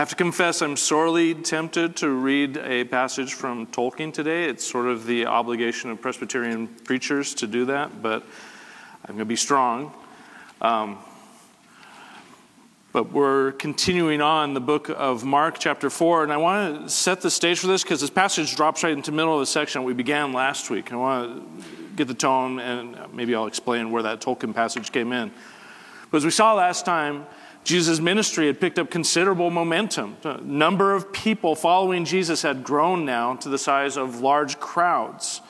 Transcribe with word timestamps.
have 0.00 0.08
to 0.08 0.16
confess, 0.16 0.62
I'm 0.62 0.78
sorely 0.78 1.34
tempted 1.34 1.96
to 1.96 2.08
read 2.08 2.56
a 2.56 2.84
passage 2.84 3.34
from 3.34 3.66
Tolkien 3.66 4.14
today. 4.14 4.44
It's 4.44 4.66
sort 4.66 4.86
of 4.86 5.04
the 5.04 5.26
obligation 5.26 5.90
of 5.90 6.00
Presbyterian 6.00 6.68
preachers 6.68 7.34
to 7.34 7.46
do 7.46 7.66
that, 7.66 8.00
but 8.00 8.22
I'm 9.04 9.08
going 9.08 9.18
to 9.18 9.24
be 9.26 9.36
strong. 9.36 9.92
Um, 10.62 10.96
but 12.94 13.12
we're 13.12 13.52
continuing 13.52 14.22
on 14.22 14.54
the 14.54 14.60
book 14.60 14.88
of 14.88 15.22
Mark, 15.22 15.58
chapter 15.58 15.90
4, 15.90 16.22
and 16.22 16.32
I 16.32 16.38
want 16.38 16.84
to 16.84 16.88
set 16.88 17.20
the 17.20 17.30
stage 17.30 17.58
for 17.58 17.66
this 17.66 17.82
because 17.82 18.00
this 18.00 18.08
passage 18.08 18.56
drops 18.56 18.82
right 18.82 18.94
into 18.94 19.10
the 19.10 19.16
middle 19.18 19.34
of 19.34 19.40
the 19.40 19.44
section 19.44 19.84
we 19.84 19.92
began 19.92 20.32
last 20.32 20.70
week. 20.70 20.94
I 20.94 20.96
want 20.96 21.60
to 21.60 21.64
get 21.96 22.08
the 22.08 22.14
tone, 22.14 22.58
and 22.58 22.96
maybe 23.12 23.34
I'll 23.34 23.46
explain 23.46 23.90
where 23.90 24.04
that 24.04 24.22
Tolkien 24.22 24.54
passage 24.54 24.92
came 24.92 25.12
in. 25.12 25.30
But 26.10 26.16
as 26.16 26.24
we 26.24 26.30
saw 26.30 26.54
last 26.54 26.86
time, 26.86 27.26
Jesus' 27.62 28.00
ministry 28.00 28.46
had 28.46 28.60
picked 28.60 28.78
up 28.78 28.90
considerable 28.90 29.50
momentum. 29.50 30.16
Number 30.42 30.94
of 30.94 31.12
people 31.12 31.54
following 31.54 32.04
Jesus 32.04 32.42
had 32.42 32.64
grown 32.64 33.04
now 33.04 33.36
to 33.36 33.48
the 33.48 33.58
size 33.58 33.96
of 33.96 34.20
large 34.20 34.58
crowds. 34.58 35.40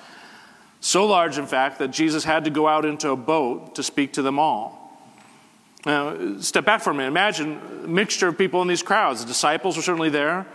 So 0.81 1.07
large, 1.07 1.39
in 1.39 1.47
fact, 1.47 1.79
that 1.79 1.89
Jesus 1.89 2.25
had 2.25 2.45
to 2.45 2.51
go 2.51 2.67
out 2.67 2.85
into 2.85 3.11
a 3.11 3.17
boat 3.17 3.75
to 3.77 3.83
speak 3.83 4.15
to 4.15 4.23
them 4.23 4.39
all. 4.39 4.81
Now, 5.87 6.39
step 6.41 6.65
back 6.65 6.83
for 6.83 6.91
a 6.91 6.95
minute. 6.95 7.09
Imagine 7.09 7.61
a 7.85 7.89
mixture 7.89 8.29
of 8.29 8.37
people 8.37 8.61
in 8.61 8.69
these 8.69 8.83
crowds. 8.83 9.21
The 9.21 9.27
disciples 9.27 9.77
were 9.77 9.83
certainly 9.83 10.11
there. 10.11 10.47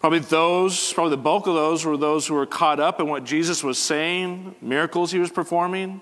Probably 0.00 0.20
those, 0.20 0.92
probably 0.92 1.10
the 1.10 1.22
bulk 1.22 1.46
of 1.46 1.54
those 1.54 1.84
were 1.84 1.96
those 1.96 2.26
who 2.26 2.34
were 2.34 2.46
caught 2.46 2.80
up 2.80 3.00
in 3.00 3.08
what 3.08 3.24
Jesus 3.24 3.62
was 3.64 3.78
saying, 3.78 4.54
miracles 4.60 5.10
he 5.10 5.18
was 5.18 5.30
performing. 5.30 6.00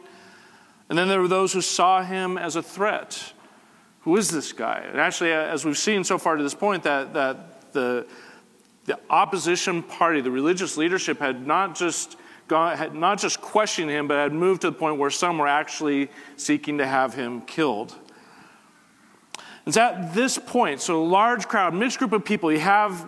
And 0.89 0.99
then 0.99 1.09
there 1.09 1.21
were 1.21 1.29
those 1.29 1.53
who 1.53 1.63
saw 1.63 2.03
him 2.03 2.39
as 2.39 2.57
a 2.57 2.63
threat. 2.63 3.33
Who 4.07 4.17
is 4.17 4.31
this 4.31 4.53
guy? 4.53 4.85
And 4.89 5.01
actually, 5.01 5.33
uh, 5.33 5.41
as 5.41 5.65
we've 5.65 5.77
seen 5.77 6.05
so 6.05 6.17
far 6.17 6.37
to 6.37 6.43
this 6.45 6.55
point, 6.55 6.85
that, 6.85 7.13
that 7.15 7.73
the, 7.73 8.07
the 8.85 9.01
opposition 9.11 9.83
party, 9.83 10.21
the 10.21 10.31
religious 10.31 10.77
leadership, 10.77 11.19
had 11.19 11.45
not 11.45 11.75
just 11.75 12.17
gone, 12.47 12.77
had 12.77 12.95
not 12.95 13.19
just 13.19 13.41
questioned 13.41 13.91
him, 13.91 14.07
but 14.07 14.15
had 14.15 14.33
moved 14.33 14.61
to 14.61 14.71
the 14.71 14.77
point 14.77 14.99
where 14.99 15.11
some 15.11 15.39
were 15.39 15.49
actually 15.49 16.09
seeking 16.37 16.79
to 16.79 16.87
have 16.87 17.15
him 17.15 17.41
killed. 17.41 17.97
It's 19.67 19.77
at 19.77 20.15
this 20.15 20.39
point, 20.39 20.81
so 20.81 21.03
a 21.03 21.05
large 21.05 21.49
crowd, 21.49 21.75
mixed 21.75 21.99
group 21.99 22.13
of 22.13 22.25
people, 22.25 22.53
you 22.53 22.61
have 22.61 23.05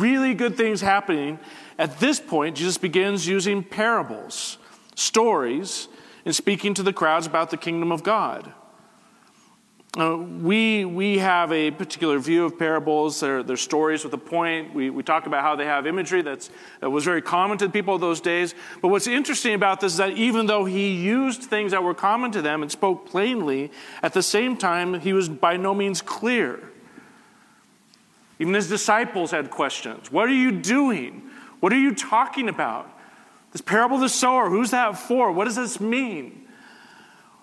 really 0.00 0.34
good 0.34 0.56
things 0.56 0.80
happening. 0.80 1.38
At 1.78 2.00
this 2.00 2.18
point, 2.18 2.56
Jesus 2.56 2.76
begins 2.76 3.24
using 3.24 3.62
parables, 3.62 4.58
stories, 4.96 5.86
and 6.24 6.34
speaking 6.34 6.74
to 6.74 6.82
the 6.82 6.92
crowds 6.92 7.28
about 7.28 7.50
the 7.50 7.56
kingdom 7.56 7.92
of 7.92 8.02
God. 8.02 8.52
Uh, 9.98 10.16
we, 10.16 10.84
we 10.84 11.18
have 11.18 11.50
a 11.50 11.72
particular 11.72 12.20
view 12.20 12.44
of 12.44 12.56
parables. 12.56 13.18
They're, 13.18 13.42
they're 13.42 13.56
stories 13.56 14.04
with 14.04 14.14
a 14.14 14.18
point. 14.18 14.72
We, 14.72 14.88
we 14.88 15.02
talk 15.02 15.26
about 15.26 15.42
how 15.42 15.56
they 15.56 15.64
have 15.64 15.84
imagery 15.84 16.22
that's, 16.22 16.48
that 16.78 16.90
was 16.90 17.04
very 17.04 17.20
common 17.20 17.58
to 17.58 17.66
the 17.66 17.72
people 17.72 17.96
of 17.96 18.00
those 18.00 18.20
days. 18.20 18.54
But 18.82 18.88
what's 18.88 19.08
interesting 19.08 19.54
about 19.54 19.80
this 19.80 19.92
is 19.92 19.98
that 19.98 20.12
even 20.12 20.46
though 20.46 20.64
he 20.64 20.92
used 20.92 21.42
things 21.42 21.72
that 21.72 21.82
were 21.82 21.94
common 21.94 22.30
to 22.32 22.42
them 22.42 22.62
and 22.62 22.70
spoke 22.70 23.08
plainly, 23.08 23.72
at 24.00 24.12
the 24.12 24.22
same 24.22 24.56
time, 24.56 25.00
he 25.00 25.12
was 25.12 25.28
by 25.28 25.56
no 25.56 25.74
means 25.74 26.02
clear. 26.02 26.60
Even 28.38 28.54
his 28.54 28.68
disciples 28.68 29.32
had 29.32 29.50
questions. 29.50 30.12
What 30.12 30.28
are 30.28 30.34
you 30.34 30.52
doing? 30.52 31.28
What 31.58 31.72
are 31.72 31.78
you 31.80 31.96
talking 31.96 32.48
about? 32.48 32.88
This 33.50 33.60
parable 33.60 33.96
of 33.96 34.02
the 34.02 34.08
sower, 34.08 34.48
who's 34.48 34.70
that 34.70 34.96
for? 34.96 35.32
What 35.32 35.46
does 35.46 35.56
this 35.56 35.80
mean? 35.80 36.39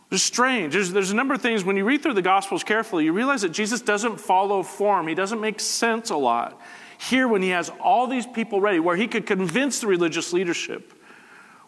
It's 0.09 0.23
strange. 0.23 0.73
There's, 0.73 0.91
there's 0.91 1.11
a 1.11 1.15
number 1.15 1.33
of 1.33 1.41
things, 1.41 1.65
when 1.65 1.75
you 1.75 1.83
read 1.83 2.01
through 2.01 2.13
the 2.13 2.21
Gospels 2.21 2.63
carefully, 2.63 3.05
you 3.05 3.13
realize 3.13 3.41
that 3.41 3.51
Jesus 3.51 3.81
doesn't 3.81 4.21
follow 4.21 4.63
form. 4.63 5.07
He 5.07 5.15
doesn't 5.15 5.41
make 5.41 5.59
sense 5.59 6.09
a 6.09 6.15
lot. 6.15 6.61
Here, 6.97 7.27
when 7.27 7.41
he 7.41 7.49
has 7.49 7.69
all 7.81 8.07
these 8.07 8.25
people 8.25 8.61
ready, 8.61 8.79
where 8.79 8.95
he 8.95 9.07
could 9.07 9.25
convince 9.25 9.81
the 9.81 9.87
religious 9.87 10.31
leadership, 10.31 10.93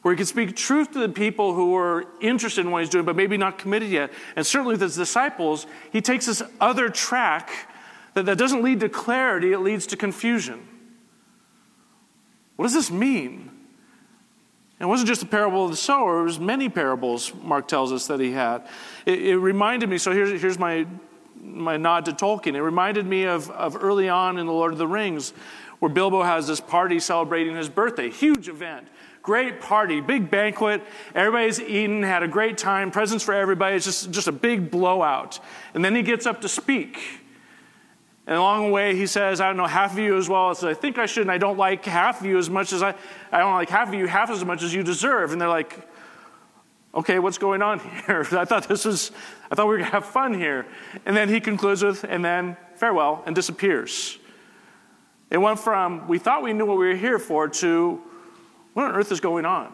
where 0.01 0.13
he 0.13 0.17
could 0.17 0.27
speak 0.27 0.55
truth 0.55 0.91
to 0.91 0.99
the 0.99 1.09
people 1.09 1.53
who 1.53 1.75
are 1.75 2.05
interested 2.21 2.61
in 2.61 2.71
what 2.71 2.81
he's 2.81 2.89
doing, 2.89 3.03
but 3.03 3.17
maybe 3.17 3.35
not 3.35 3.57
committed 3.57 3.89
yet, 3.89 4.11
and 4.37 4.45
certainly 4.45 4.73
with 4.73 4.81
his 4.81 4.95
disciples, 4.95 5.67
he 5.91 5.99
takes 5.99 6.25
this 6.25 6.41
other 6.61 6.87
track 6.87 7.51
that, 8.13 8.25
that 8.25 8.37
doesn't 8.37 8.63
lead 8.63 8.79
to 8.79 8.87
clarity, 8.87 9.51
it 9.51 9.59
leads 9.59 9.85
to 9.87 9.97
confusion. 9.97 10.65
What 12.55 12.65
does 12.65 12.73
this 12.73 12.89
mean? 12.89 13.51
And 14.79 14.87
it 14.87 14.89
wasn't 14.89 15.09
just 15.09 15.19
the 15.19 15.27
parable 15.27 15.65
of 15.65 15.71
the 15.71 15.77
sower, 15.77 16.21
it 16.21 16.23
was 16.23 16.39
many 16.39 16.69
parables, 16.69 17.33
Mark 17.43 17.67
tells 17.67 17.91
us, 17.91 18.07
that 18.07 18.21
he 18.21 18.31
had. 18.31 18.65
It, 19.05 19.21
it 19.21 19.37
reminded 19.37 19.89
me, 19.89 19.97
so 19.97 20.13
here's, 20.13 20.41
here's 20.41 20.57
my, 20.57 20.87
my 21.41 21.75
nod 21.75 22.05
to 22.05 22.13
Tolkien. 22.13 22.55
It 22.55 22.61
reminded 22.61 23.05
me 23.05 23.23
of, 23.23 23.49
of 23.51 23.75
early 23.81 24.07
on 24.07 24.37
in 24.37 24.45
The 24.45 24.53
Lord 24.53 24.71
of 24.71 24.77
the 24.77 24.87
Rings, 24.87 25.33
where 25.79 25.89
Bilbo 25.89 26.23
has 26.23 26.47
this 26.47 26.61
party 26.61 26.99
celebrating 26.99 27.57
his 27.57 27.67
birthday. 27.67 28.09
Huge 28.09 28.47
event, 28.47 28.87
great 29.21 29.59
party, 29.59 29.99
big 29.99 30.31
banquet. 30.31 30.81
Everybody's 31.13 31.59
eating, 31.59 32.01
had 32.03 32.23
a 32.23 32.27
great 32.27 32.57
time, 32.57 32.89
presents 32.89 33.23
for 33.23 33.33
everybody. 33.33 33.75
It's 33.75 33.85
just, 33.85 34.11
just 34.11 34.27
a 34.29 34.33
big 34.33 34.71
blowout. 34.71 35.39
And 35.73 35.83
then 35.83 35.93
he 35.93 36.03
gets 36.03 36.25
up 36.25 36.39
to 36.41 36.49
speak. 36.49 37.19
And 38.29 38.37
along 38.37 38.67
the 38.67 38.71
way, 38.71 38.95
he 38.95 39.07
says, 39.07 39.41
I 39.41 39.47
don't 39.47 39.57
know 39.57 39.65
half 39.65 39.93
of 39.93 39.97
you 39.97 40.15
as 40.15 40.29
well 40.29 40.51
as 40.51 40.63
I 40.63 40.75
think 40.75 40.99
I 40.99 41.07
should, 41.07 41.23
and 41.23 41.31
I 41.31 41.39
don't 41.39 41.57
like 41.57 41.83
half 41.83 42.19
of 42.19 42.27
you 42.27 42.37
as 42.37 42.47
much 42.47 42.73
as 42.73 42.83
I, 42.83 42.93
I 43.31 43.39
don't 43.39 43.55
like 43.55 43.69
half 43.71 43.87
of 43.87 43.95
you 43.95 44.05
half 44.05 44.29
as 44.29 44.45
much 44.45 44.61
as 44.61 44.71
you 44.71 44.83
deserve. 44.83 45.31
And 45.31 45.41
they're 45.41 45.49
like, 45.49 45.75
okay, 46.93 47.17
what's 47.17 47.39
going 47.39 47.63
on 47.63 47.79
here? 48.05 48.27
I 48.33 48.45
thought 48.45 48.67
this 48.67 48.85
was, 48.85 49.11
I 49.49 49.55
thought 49.55 49.65
we 49.65 49.71
were 49.71 49.77
going 49.77 49.89
to 49.89 49.93
have 49.93 50.05
fun 50.05 50.35
here. 50.35 50.67
And 51.07 51.17
then 51.17 51.27
he 51.27 51.39
concludes 51.39 51.83
with, 51.83 52.03
and 52.03 52.23
then 52.23 52.55
farewell, 52.75 53.23
and 53.25 53.35
disappears. 53.35 54.19
It 55.31 55.39
went 55.39 55.59
from, 55.59 56.07
we 56.07 56.19
thought 56.19 56.43
we 56.43 56.53
knew 56.53 56.67
what 56.67 56.77
we 56.77 56.85
were 56.85 56.95
here 56.95 57.17
for, 57.17 57.47
to, 57.47 57.99
what 58.75 58.85
on 58.85 58.95
earth 58.95 59.11
is 59.11 59.19
going 59.19 59.45
on? 59.45 59.73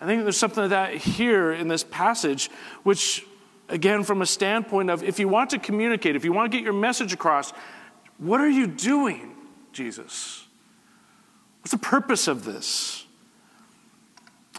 I 0.00 0.06
think 0.06 0.22
there's 0.22 0.38
something 0.38 0.64
of 0.64 0.70
that 0.70 0.94
here 0.94 1.52
in 1.52 1.68
this 1.68 1.84
passage, 1.84 2.50
which 2.82 3.26
again, 3.70 4.04
from 4.04 4.22
a 4.22 4.26
standpoint 4.26 4.90
of 4.90 5.02
if 5.02 5.18
you 5.18 5.28
want 5.28 5.50
to 5.50 5.58
communicate, 5.58 6.16
if 6.16 6.24
you 6.24 6.32
want 6.32 6.50
to 6.50 6.56
get 6.56 6.64
your 6.64 6.74
message 6.74 7.12
across, 7.12 7.52
what 8.18 8.40
are 8.40 8.48
you 8.48 8.66
doing, 8.66 9.34
Jesus? 9.72 10.46
What's 11.60 11.72
the 11.72 11.78
purpose 11.78 12.28
of 12.28 12.44
this? 12.44 13.06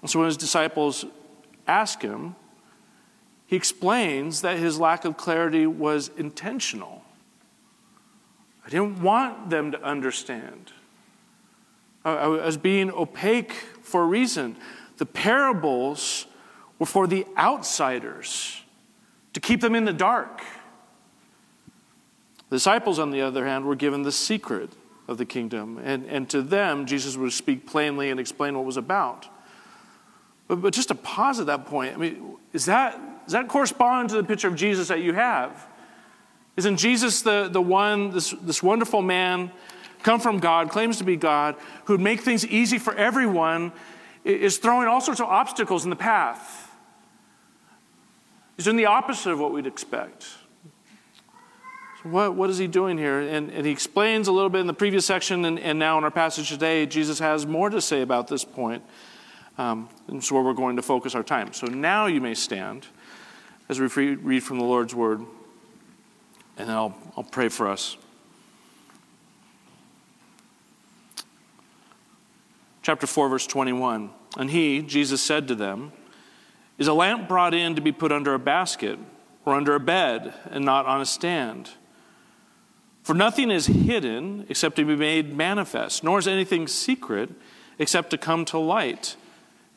And 0.01 0.09
so 0.09 0.19
when 0.19 0.27
his 0.27 0.37
disciples 0.37 1.05
ask 1.67 2.01
him, 2.01 2.35
he 3.45 3.55
explains 3.55 4.41
that 4.41 4.57
his 4.57 4.79
lack 4.79 5.05
of 5.05 5.17
clarity 5.17 5.67
was 5.67 6.09
intentional. 6.17 7.03
I 8.65 8.69
didn't 8.69 9.01
want 9.01 9.49
them 9.49 9.71
to 9.73 9.83
understand. 9.83 10.71
I 12.03 12.27
was 12.27 12.57
being 12.57 12.91
opaque 12.91 13.51
for 13.83 14.03
a 14.03 14.05
reason. 14.05 14.55
The 14.97 15.05
parables 15.05 16.25
were 16.79 16.85
for 16.85 17.05
the 17.05 17.27
outsiders 17.37 18.60
to 19.33 19.39
keep 19.39 19.61
them 19.61 19.75
in 19.75 19.85
the 19.85 19.93
dark. 19.93 20.41
The 22.49 22.57
disciples, 22.57 22.99
on 22.99 23.11
the 23.11 23.21
other 23.21 23.45
hand, 23.45 23.65
were 23.65 23.75
given 23.75 24.03
the 24.03 24.11
secret 24.11 24.71
of 25.07 25.17
the 25.17 25.25
kingdom, 25.25 25.79
and, 25.83 26.05
and 26.05 26.29
to 26.29 26.41
them, 26.41 26.85
Jesus 26.85 27.17
would 27.17 27.33
speak 27.33 27.65
plainly 27.65 28.09
and 28.09 28.19
explain 28.19 28.55
what 28.55 28.65
was 28.65 28.77
about. 28.77 29.27
But, 30.47 30.61
but 30.61 30.73
just 30.73 30.89
to 30.89 30.95
pause 30.95 31.39
at 31.39 31.45
that 31.45 31.65
point, 31.65 31.95
I 31.95 31.97
mean, 31.97 32.37
is 32.51 32.65
that, 32.65 32.99
does 33.25 33.33
that 33.33 33.47
correspond 33.47 34.09
to 34.09 34.15
the 34.15 34.23
picture 34.23 34.47
of 34.47 34.55
Jesus 34.55 34.89
that 34.89 34.99
you 34.99 35.13
have? 35.13 35.67
Isn't 36.57 36.77
Jesus 36.77 37.21
the, 37.21 37.47
the 37.49 37.61
one, 37.61 38.11
this, 38.11 38.31
this 38.41 38.61
wonderful 38.61 39.01
man, 39.01 39.51
come 40.03 40.19
from 40.19 40.39
God, 40.39 40.69
claims 40.69 40.97
to 40.97 41.03
be 41.05 41.15
God, 41.15 41.55
who'd 41.85 42.01
make 42.01 42.21
things 42.21 42.45
easy 42.45 42.77
for 42.77 42.93
everyone, 42.95 43.71
is 44.25 44.57
throwing 44.57 44.87
all 44.87 44.99
sorts 44.99 45.21
of 45.21 45.27
obstacles 45.27 45.85
in 45.85 45.89
the 45.89 45.95
path? 45.95 46.60
He's 48.61 48.65
doing 48.65 48.77
the 48.77 48.85
opposite 48.85 49.31
of 49.31 49.39
what 49.39 49.53
we'd 49.53 49.65
expect. 49.65 50.21
So 50.21 52.09
what, 52.09 52.35
what 52.35 52.51
is 52.51 52.59
he 52.59 52.67
doing 52.67 52.95
here? 52.95 53.19
And, 53.19 53.49
and 53.49 53.65
he 53.65 53.71
explains 53.71 54.27
a 54.27 54.31
little 54.31 54.51
bit 54.51 54.61
in 54.61 54.67
the 54.67 54.73
previous 54.75 55.03
section, 55.03 55.45
and, 55.45 55.57
and 55.57 55.79
now 55.79 55.97
in 55.97 56.03
our 56.03 56.11
passage 56.11 56.49
today, 56.49 56.85
Jesus 56.85 57.17
has 57.17 57.43
more 57.47 57.71
to 57.71 57.81
say 57.81 58.03
about 58.03 58.27
this 58.27 58.45
point. 58.45 58.83
Um, 59.57 59.89
and 60.07 60.23
so 60.23 60.35
where 60.35 60.43
we're 60.43 60.53
going 60.53 60.75
to 60.75 60.83
focus 60.83 61.15
our 61.15 61.23
time. 61.23 61.53
So 61.53 61.65
now 61.65 62.05
you 62.05 62.21
may 62.21 62.35
stand 62.35 62.85
as 63.67 63.79
we 63.79 63.87
read 63.87 64.43
from 64.43 64.59
the 64.59 64.63
Lord's 64.63 64.93
word, 64.93 65.21
and 66.55 66.69
then 66.69 66.75
I'll, 66.75 66.95
I'll 67.17 67.23
pray 67.23 67.49
for 67.49 67.67
us. 67.67 67.97
Chapter 72.83 73.07
4, 73.07 73.27
verse 73.27 73.47
21. 73.47 74.11
And 74.37 74.51
he, 74.51 74.83
Jesus, 74.83 75.19
said 75.19 75.47
to 75.47 75.55
them, 75.55 75.93
is 76.81 76.87
a 76.87 76.93
lamp 76.95 77.27
brought 77.27 77.53
in 77.53 77.75
to 77.75 77.81
be 77.81 77.91
put 77.91 78.11
under 78.11 78.33
a 78.33 78.39
basket 78.39 78.97
or 79.45 79.53
under 79.53 79.75
a 79.75 79.79
bed 79.79 80.33
and 80.49 80.65
not 80.65 80.87
on 80.87 80.99
a 80.99 81.05
stand? 81.05 81.69
For 83.03 83.13
nothing 83.13 83.51
is 83.51 83.67
hidden 83.67 84.47
except 84.49 84.77
to 84.77 84.85
be 84.85 84.95
made 84.95 85.37
manifest, 85.37 86.03
nor 86.03 86.17
is 86.17 86.27
anything 86.27 86.67
secret 86.67 87.29
except 87.77 88.09
to 88.09 88.17
come 88.17 88.45
to 88.45 88.57
light. 88.57 89.15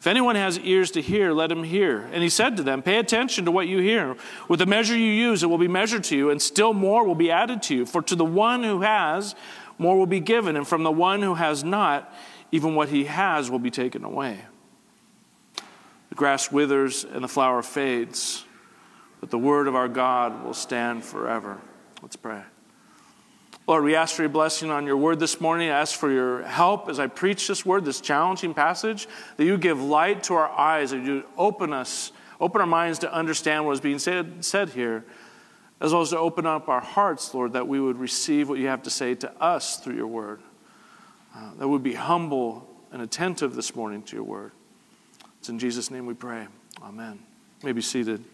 If 0.01 0.07
anyone 0.07 0.35
has 0.37 0.59
ears 0.61 0.91
to 0.93 1.03
hear, 1.03 1.35
let 1.35 1.53
him 1.53 1.63
hear. 1.65 2.09
And 2.11 2.23
he 2.23 2.31
said 2.31 2.57
to 2.57 2.63
them, 2.63 2.81
Pay 2.81 2.97
attention 2.97 3.45
to 3.45 3.51
what 3.51 3.69
you 3.69 3.81
hear. 3.81 4.17
With 4.49 4.61
the 4.61 4.67
measure 4.67 4.97
you 4.97 5.13
use, 5.13 5.43
it 5.43 5.49
will 5.49 5.59
be 5.59 5.69
measured 5.69 6.05
to 6.05 6.17
you, 6.17 6.31
and 6.31 6.41
still 6.41 6.73
more 6.73 7.05
will 7.05 7.15
be 7.15 7.31
added 7.31 7.63
to 7.65 7.75
you. 7.75 7.85
For 7.85 8.01
to 8.01 8.17
the 8.17 8.25
one 8.25 8.63
who 8.63 8.81
has, 8.81 9.35
more 9.77 9.99
will 9.99 10.07
be 10.07 10.21
given, 10.21 10.57
and 10.57 10.67
from 10.67 10.85
the 10.85 10.91
one 10.91 11.21
who 11.21 11.35
has 11.35 11.63
not, 11.63 12.15
even 12.51 12.75
what 12.75 12.89
he 12.89 13.05
has 13.05 13.51
will 13.51 13.59
be 13.59 13.71
taken 13.71 14.05
away. 14.05 14.41
The 16.15 16.19
grass 16.19 16.53
withers 16.53 17.03
and 17.03 17.25
the 17.25 17.29
flower 17.29 17.61
fades, 17.61 18.45
but 19.19 19.31
the 19.31 19.39
word 19.39 19.67
of 19.67 19.75
our 19.75 19.89
God 19.89 20.45
will 20.45 20.55
stand 20.55 21.03
forever. 21.03 21.59
Let's 22.03 22.15
pray. 22.15 22.41
Lord, 23.67 23.83
we 23.83 23.97
ask 23.97 24.15
for 24.15 24.23
your 24.23 24.29
blessing 24.29 24.71
on 24.71 24.87
your 24.87 24.97
word 24.97 25.19
this 25.19 25.41
morning. 25.41 25.71
I 25.71 25.81
ask 25.81 25.99
for 25.99 26.13
your 26.13 26.45
help 26.45 26.89
as 26.89 27.01
I 27.01 27.09
preach 27.09 27.49
this 27.49 27.67
word, 27.67 27.85
this 27.85 28.01
challenging 28.01 28.55
passage, 28.55 29.09
that 29.39 29.45
you 29.45 29.59
give 29.59 29.83
light 29.83 30.23
to 30.25 30.35
our 30.35 30.49
eyes, 30.51 30.93
that 30.93 31.05
you 31.05 31.25
open 31.37 31.73
us, 31.73 32.13
open 32.41 32.61
our 32.61 32.67
minds 32.69 33.01
to 33.01 33.13
understand 33.13 33.67
what 33.67 33.73
is 33.73 33.81
being 33.81 33.99
said, 33.99 34.45
said 34.45 34.69
here, 34.69 35.05
as 35.81 35.93
well 35.93 36.03
as 36.03 36.11
to 36.11 36.19
open 36.19 36.47
up 36.47 36.69
our 36.69 36.81
hearts, 36.81 37.35
Lord, 37.35 37.55
that 37.55 37.67
we 37.67 37.81
would 37.81 37.99
receive 37.99 38.49
what 38.49 38.61
you 38.61 38.69
have 38.69 38.85
to 38.85 38.91
say 38.91 39.17
to 39.17 39.43
us 39.43 39.79
through 39.79 39.97
your 39.97 40.07
word. 40.07 40.43
Uh, 41.35 41.55
that 41.55 41.67
would 41.67 41.83
be 41.83 41.95
humble 41.95 42.71
and 42.93 43.03
attentive 43.03 43.57
this 43.57 43.75
morning 43.75 44.01
to 44.05 44.15
your 44.15 44.25
word. 44.25 44.53
It's 45.45 45.51
in 45.51 45.59
Jesus' 45.59 45.91
name 45.91 46.07
we 46.07 46.15
pray. 46.15 46.47
Amen. 46.83 47.19
You 47.61 47.67
may 47.67 47.73
be 47.73 47.83
seated. 47.83 48.25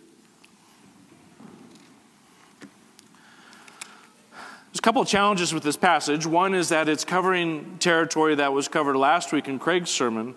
There's 4.30 4.78
a 4.78 4.80
couple 4.80 5.02
of 5.02 5.08
challenges 5.08 5.52
with 5.52 5.64
this 5.64 5.76
passage. 5.76 6.24
One 6.24 6.54
is 6.54 6.68
that 6.68 6.88
it's 6.88 7.04
covering 7.04 7.78
territory 7.80 8.36
that 8.36 8.52
was 8.52 8.68
covered 8.68 8.94
last 8.94 9.32
week 9.32 9.48
in 9.48 9.58
Craig's 9.58 9.90
sermon. 9.90 10.36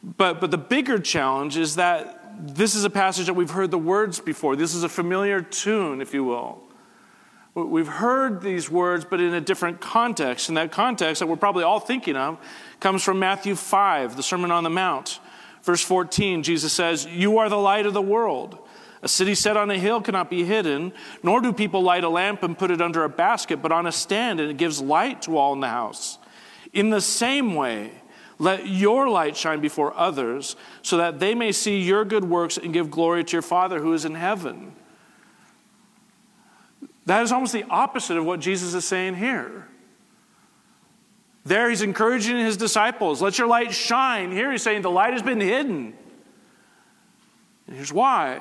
But, 0.00 0.40
but 0.40 0.52
the 0.52 0.58
bigger 0.58 1.00
challenge 1.00 1.56
is 1.56 1.74
that 1.74 2.22
this 2.54 2.76
is 2.76 2.84
a 2.84 2.90
passage 2.90 3.26
that 3.26 3.34
we've 3.34 3.50
heard 3.50 3.72
the 3.72 3.78
words 3.78 4.20
before. 4.20 4.54
This 4.54 4.76
is 4.76 4.84
a 4.84 4.88
familiar 4.88 5.40
tune, 5.42 6.00
if 6.00 6.14
you 6.14 6.22
will. 6.22 6.62
We've 7.56 7.88
heard 7.88 8.42
these 8.42 8.70
words, 8.70 9.04
but 9.04 9.20
in 9.20 9.34
a 9.34 9.40
different 9.40 9.80
context. 9.80 10.50
And 10.50 10.56
that 10.56 10.70
context 10.70 11.18
that 11.18 11.26
we're 11.26 11.34
probably 11.34 11.64
all 11.64 11.80
thinking 11.80 12.14
of 12.14 12.38
comes 12.78 13.02
from 13.02 13.18
Matthew 13.18 13.56
5, 13.56 14.16
the 14.16 14.22
Sermon 14.22 14.52
on 14.52 14.62
the 14.62 14.70
Mount. 14.70 15.18
Verse 15.66 15.82
14, 15.82 16.44
Jesus 16.44 16.72
says, 16.72 17.06
You 17.06 17.38
are 17.38 17.48
the 17.48 17.58
light 17.58 17.86
of 17.86 17.92
the 17.92 18.00
world. 18.00 18.56
A 19.02 19.08
city 19.08 19.34
set 19.34 19.56
on 19.56 19.68
a 19.68 19.76
hill 19.76 20.00
cannot 20.00 20.30
be 20.30 20.44
hidden, 20.44 20.92
nor 21.24 21.40
do 21.40 21.52
people 21.52 21.82
light 21.82 22.04
a 22.04 22.08
lamp 22.08 22.44
and 22.44 22.56
put 22.56 22.70
it 22.70 22.80
under 22.80 23.02
a 23.02 23.08
basket, 23.08 23.60
but 23.60 23.72
on 23.72 23.84
a 23.84 23.90
stand, 23.90 24.38
and 24.38 24.48
it 24.48 24.58
gives 24.58 24.80
light 24.80 25.22
to 25.22 25.36
all 25.36 25.52
in 25.52 25.60
the 25.60 25.68
house. 25.68 26.18
In 26.72 26.90
the 26.90 27.00
same 27.00 27.56
way, 27.56 27.90
let 28.38 28.68
your 28.68 29.08
light 29.08 29.36
shine 29.36 29.60
before 29.60 29.92
others, 29.96 30.54
so 30.82 30.98
that 30.98 31.18
they 31.18 31.34
may 31.34 31.50
see 31.50 31.80
your 31.80 32.04
good 32.04 32.24
works 32.24 32.56
and 32.56 32.72
give 32.72 32.88
glory 32.88 33.24
to 33.24 33.32
your 33.32 33.42
Father 33.42 33.80
who 33.80 33.92
is 33.92 34.04
in 34.04 34.14
heaven. 34.14 34.72
That 37.06 37.24
is 37.24 37.32
almost 37.32 37.52
the 37.52 37.64
opposite 37.64 38.16
of 38.16 38.24
what 38.24 38.38
Jesus 38.38 38.72
is 38.72 38.84
saying 38.84 39.16
here. 39.16 39.66
There, 41.46 41.70
he's 41.70 41.82
encouraging 41.82 42.36
his 42.38 42.56
disciples, 42.56 43.22
let 43.22 43.38
your 43.38 43.46
light 43.46 43.72
shine. 43.72 44.32
Here, 44.32 44.50
he's 44.50 44.62
saying 44.62 44.82
the 44.82 44.90
light 44.90 45.12
has 45.12 45.22
been 45.22 45.40
hidden. 45.40 45.94
And 47.66 47.76
here's 47.76 47.92
why 47.92 48.40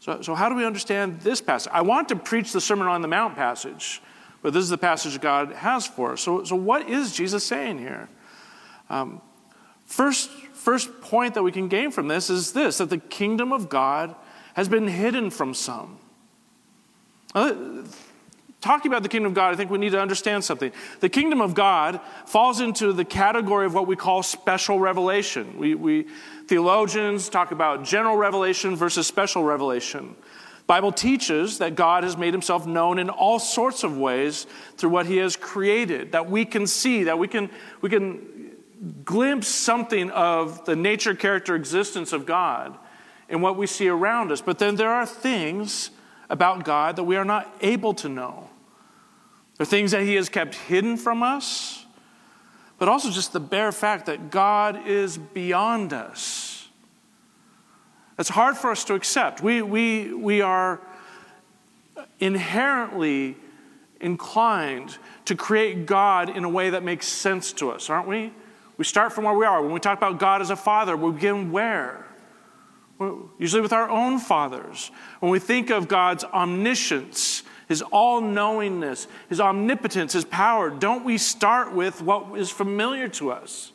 so, 0.00 0.22
so, 0.22 0.34
how 0.34 0.48
do 0.48 0.54
we 0.54 0.64
understand 0.64 1.20
this 1.20 1.42
passage? 1.42 1.70
I 1.74 1.82
want 1.82 2.08
to 2.08 2.16
preach 2.16 2.52
the 2.52 2.60
Sermon 2.60 2.86
on 2.88 3.02
the 3.02 3.08
Mount 3.08 3.36
passage, 3.36 4.00
but 4.40 4.54
this 4.54 4.62
is 4.62 4.70
the 4.70 4.78
passage 4.78 5.20
God 5.20 5.52
has 5.52 5.86
for 5.86 6.12
us. 6.12 6.22
So, 6.22 6.42
so 6.42 6.56
what 6.56 6.88
is 6.88 7.14
Jesus 7.14 7.44
saying 7.44 7.78
here? 7.78 8.08
Um, 8.88 9.20
first, 9.84 10.30
first 10.30 11.02
point 11.02 11.34
that 11.34 11.42
we 11.42 11.52
can 11.52 11.68
gain 11.68 11.90
from 11.90 12.08
this 12.08 12.30
is 12.30 12.52
this 12.52 12.78
that 12.78 12.88
the 12.88 12.96
kingdom 12.96 13.52
of 13.52 13.68
God 13.68 14.14
has 14.54 14.70
been 14.70 14.88
hidden 14.88 15.28
from 15.28 15.52
some. 15.52 15.98
Uh, 17.34 17.82
talking 18.60 18.90
about 18.90 19.02
the 19.02 19.08
kingdom 19.08 19.30
of 19.30 19.34
God, 19.34 19.52
I 19.52 19.56
think 19.56 19.70
we 19.70 19.78
need 19.78 19.92
to 19.92 20.00
understand 20.00 20.44
something. 20.44 20.72
The 21.00 21.08
kingdom 21.08 21.40
of 21.40 21.54
God 21.54 22.00
falls 22.26 22.60
into 22.60 22.92
the 22.92 23.04
category 23.04 23.66
of 23.66 23.74
what 23.74 23.86
we 23.86 23.96
call 23.96 24.22
special 24.22 24.78
revelation. 24.78 25.58
We, 25.58 25.74
we 25.74 26.06
theologians 26.46 27.28
talk 27.28 27.52
about 27.52 27.84
general 27.84 28.16
revelation 28.16 28.76
versus 28.76 29.06
special 29.06 29.44
revelation. 29.44 30.16
Bible 30.66 30.92
teaches 30.92 31.58
that 31.58 31.74
God 31.74 32.04
has 32.04 32.16
made 32.16 32.32
himself 32.32 32.66
known 32.66 32.98
in 32.98 33.10
all 33.10 33.38
sorts 33.38 33.82
of 33.82 33.98
ways 33.98 34.46
through 34.76 34.90
what 34.90 35.06
he 35.06 35.16
has 35.16 35.36
created, 35.36 36.12
that 36.12 36.30
we 36.30 36.44
can 36.44 36.66
see, 36.66 37.04
that 37.04 37.18
we 37.18 37.26
can, 37.26 37.50
we 37.80 37.90
can 37.90 38.52
glimpse 39.04 39.48
something 39.48 40.10
of 40.10 40.64
the 40.66 40.76
nature, 40.76 41.14
character, 41.14 41.54
existence 41.54 42.12
of 42.12 42.26
God 42.26 42.76
in 43.28 43.40
what 43.40 43.56
we 43.56 43.66
see 43.66 43.88
around 43.88 44.32
us. 44.32 44.40
But 44.40 44.58
then 44.58 44.76
there 44.76 44.90
are 44.90 45.06
things 45.06 45.90
about 46.28 46.64
God 46.64 46.96
that 46.96 47.04
we 47.04 47.16
are 47.16 47.24
not 47.24 47.52
able 47.60 47.94
to 47.94 48.08
know. 48.08 48.49
There 49.60 49.66
are 49.66 49.68
things 49.68 49.90
that 49.90 50.04
He 50.04 50.14
has 50.14 50.30
kept 50.30 50.54
hidden 50.54 50.96
from 50.96 51.22
us, 51.22 51.84
but 52.78 52.88
also 52.88 53.10
just 53.10 53.34
the 53.34 53.40
bare 53.40 53.72
fact 53.72 54.06
that 54.06 54.30
God 54.30 54.88
is 54.88 55.18
beyond 55.18 55.92
us. 55.92 56.66
It's 58.18 58.30
hard 58.30 58.56
for 58.56 58.70
us 58.70 58.84
to 58.84 58.94
accept. 58.94 59.42
We, 59.42 59.60
we, 59.60 60.14
we 60.14 60.40
are 60.40 60.80
inherently 62.20 63.36
inclined 64.00 64.96
to 65.26 65.34
create 65.34 65.84
God 65.84 66.34
in 66.34 66.44
a 66.44 66.48
way 66.48 66.70
that 66.70 66.82
makes 66.82 67.06
sense 67.06 67.52
to 67.52 67.70
us, 67.70 67.90
aren't 67.90 68.08
we? 68.08 68.32
We 68.78 68.86
start 68.86 69.12
from 69.12 69.24
where 69.24 69.34
we 69.34 69.44
are. 69.44 69.60
When 69.60 69.72
we 69.72 69.80
talk 69.80 69.98
about 69.98 70.18
God 70.18 70.40
as 70.40 70.48
a 70.48 70.56
father, 70.56 70.96
we 70.96 71.12
begin 71.12 71.52
where? 71.52 72.06
usually 73.38 73.60
with 73.60 73.74
our 73.74 73.90
own 73.90 74.18
fathers. 74.18 74.90
When 75.20 75.30
we 75.30 75.38
think 75.38 75.68
of 75.68 75.86
God's 75.86 76.24
omniscience, 76.24 77.42
his 77.70 77.82
all 77.82 78.20
knowingness, 78.20 79.06
his 79.28 79.40
omnipotence, 79.40 80.12
his 80.12 80.24
power, 80.24 80.70
don't 80.70 81.04
we 81.04 81.16
start 81.16 81.72
with 81.72 82.02
what 82.02 82.36
is 82.36 82.50
familiar 82.50 83.06
to 83.06 83.30
us? 83.30 83.70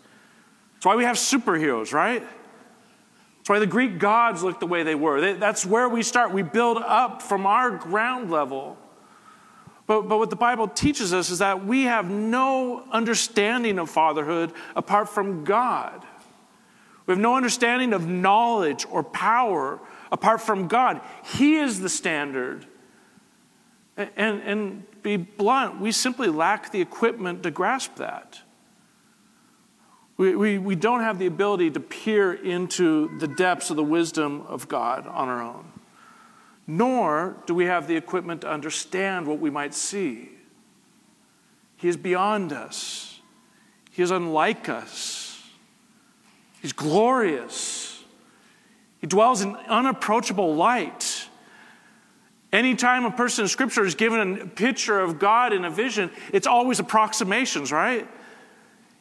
That's 0.74 0.86
why 0.86 0.98
we 0.98 1.06
have 1.06 1.16
superheroes, 1.16 1.94
right? 1.94 2.22
That's 2.22 3.50
why 3.50 3.60
the 3.60 3.66
Greek 3.66 3.98
gods 3.98 4.44
look 4.44 4.60
the 4.60 4.68
way 4.68 4.84
they 4.84 4.96
were. 4.96 5.36
That's 5.36 5.66
where 5.66 5.88
we 5.88 6.04
start. 6.04 6.34
We 6.34 6.42
build 6.42 6.76
up 6.80 7.22
from 7.22 7.46
our 7.46 7.72
ground 7.72 8.30
level. 8.30 8.78
But, 9.88 10.10
but 10.10 10.18
what 10.18 10.30
the 10.30 10.36
Bible 10.36 10.68
teaches 10.68 11.14
us 11.14 11.30
is 11.30 11.40
that 11.40 11.66
we 11.66 11.84
have 11.84 12.10
no 12.10 12.84
understanding 12.92 13.80
of 13.80 13.90
fatherhood 13.90 14.52
apart 14.76 15.08
from 15.08 15.46
God. 15.46 16.06
We 17.06 17.14
have 17.14 17.22
no 17.22 17.38
understanding 17.38 17.94
of 17.94 18.06
knowledge 18.06 18.86
or 18.92 19.04
power 19.04 19.80
apart 20.12 20.42
from 20.42 20.68
God. 20.68 21.00
He 21.24 21.56
is 21.56 21.80
the 21.80 21.88
standard. 21.88 22.68
And, 23.98 24.42
and, 24.42 25.02
be 25.02 25.18
blunt, 25.18 25.80
we 25.80 25.92
simply 25.92 26.30
lack 26.30 26.72
the 26.72 26.82
equipment 26.82 27.44
to 27.44 27.52
grasp 27.52 27.98
that. 27.98 28.42
We, 30.18 30.36
we, 30.36 30.58
we 30.58 30.75
don't 30.75 31.02
have 31.02 31.20
the 31.20 31.28
ability 31.28 31.70
to 31.72 31.80
peer 31.80 32.34
into 32.34 33.16
the 33.20 33.28
depths 33.28 33.70
of 33.70 33.75
the 33.75 33.84
wisdom 33.84 34.42
of 34.48 34.68
God 34.68 35.06
on 35.06 35.30
our 35.30 35.44
own, 35.44 35.72
nor 36.66 37.38
do 37.46 37.54
we 37.54 37.66
have 37.66 37.88
the 37.88 37.96
equipment 37.96 38.42
to 38.42 38.50
understand 38.50 39.28
what 39.28 39.40
we 39.40 39.52
might 39.52 39.75
see. 39.75 40.32
He 41.78 41.88
is 41.88 41.98
beyond 41.98 42.52
us, 42.52 43.20
He 43.92 44.02
is 44.02 44.10
unlike 44.10 44.68
us. 44.68 45.25
He's 46.66 46.74
glorious. 46.74 48.04
He 49.00 49.06
dwells 49.06 49.44
in 49.44 49.56
unapproachable 49.56 50.56
light. 50.56 51.14
Anytime 52.56 53.04
a 53.04 53.12
person 53.12 53.44
in 53.44 53.50
Scripture 53.50 53.84
is 53.84 53.96
given 53.96 54.40
a 54.40 54.46
picture 54.46 54.98
of 54.98 55.20
God 55.20 55.52
in 55.52 55.66
a 55.66 55.70
vision, 55.70 56.10
it's 56.32 56.48
always 56.48 56.80
approximations, 56.80 57.70
right? 57.70 58.08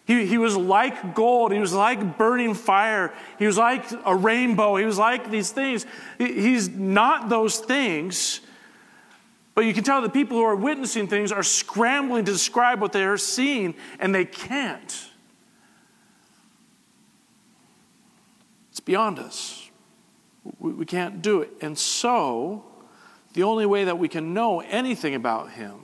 He, 0.07 0.27
he 0.27 0.39
was 0.39 0.57
like 0.57 1.15
gold. 1.15 1.53
He 1.53 1.61
was 1.61 1.73
like 1.73 2.19
burning 2.19 2.55
fire. 2.55 3.15
He 3.39 3.47
was 3.47 3.57
like 3.57 3.85
a 4.05 4.17
rainbow. 4.17 4.75
He 4.75 4.85
was 4.85 4.99
like 4.99 5.31
these 5.31 5.53
things. 5.53 5.87
He's 6.19 6.69
not 6.69 7.29
those 7.29 7.61
things, 7.61 8.41
but 9.55 9.67
you 9.67 9.73
can 9.73 9.85
tell 9.85 10.03
the 10.03 10.11
people 10.11 10.37
who 10.37 10.43
are 10.43 10.57
witnessing 10.57 11.07
things 11.07 11.31
are 11.31 11.45
scrambling 11.45 12.25
to 12.25 12.33
describe 12.33 12.81
what 12.81 12.91
they 12.91 13.05
are 13.05 13.17
seeing, 13.17 13.77
and 14.01 14.13
they 14.13 14.25
can't. 14.25 15.11
It's 18.73 18.81
beyond 18.81 19.21
us. 19.21 19.71
We, 20.59 20.73
we 20.73 20.87
can't 20.87 21.23
do 21.23 21.43
it. 21.43 21.53
And 21.61 21.79
so, 21.79 22.65
the 23.35 23.43
only 23.43 23.67
way 23.67 23.85
that 23.85 23.99
we 23.99 24.09
can 24.09 24.33
know 24.33 24.61
anything 24.61 25.15
about 25.15 25.51
Him 25.51 25.75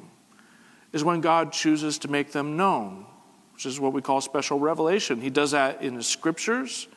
is 0.92 1.04
when 1.04 1.20
God 1.20 1.52
chooses 1.52 1.98
to 1.98 2.08
make 2.08 2.32
them 2.32 2.56
known, 2.56 3.06
which 3.54 3.66
is 3.66 3.78
what 3.78 3.92
we 3.92 4.00
call 4.00 4.20
special 4.20 4.58
revelation. 4.58 5.20
He 5.20 5.30
does 5.30 5.50
that 5.50 5.82
in 5.82 5.94
the 5.94 6.02
scriptures. 6.02 6.88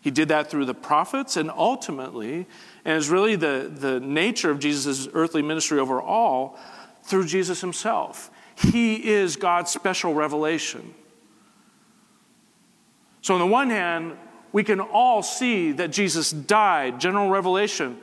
He 0.00 0.10
did 0.10 0.28
that 0.28 0.50
through 0.50 0.64
the 0.64 0.74
prophets, 0.74 1.36
and 1.36 1.50
ultimately, 1.50 2.46
and 2.84 2.96
it's 2.96 3.08
really 3.08 3.36
the, 3.36 3.70
the 3.72 4.00
nature 4.00 4.50
of 4.50 4.58
Jesus' 4.58 5.08
earthly 5.14 5.42
ministry 5.42 5.78
overall, 5.78 6.58
through 7.04 7.26
Jesus 7.26 7.60
himself. 7.60 8.30
He 8.56 9.08
is 9.08 9.36
God's 9.36 9.70
special 9.70 10.14
revelation. 10.14 10.94
So, 13.20 13.34
on 13.34 13.40
the 13.40 13.46
one 13.46 13.70
hand, 13.70 14.16
we 14.52 14.64
can 14.64 14.80
all 14.80 15.22
see 15.22 15.72
that 15.72 15.92
Jesus 15.92 16.32
died, 16.32 17.00
general 17.00 17.28
revelation. 17.30 17.98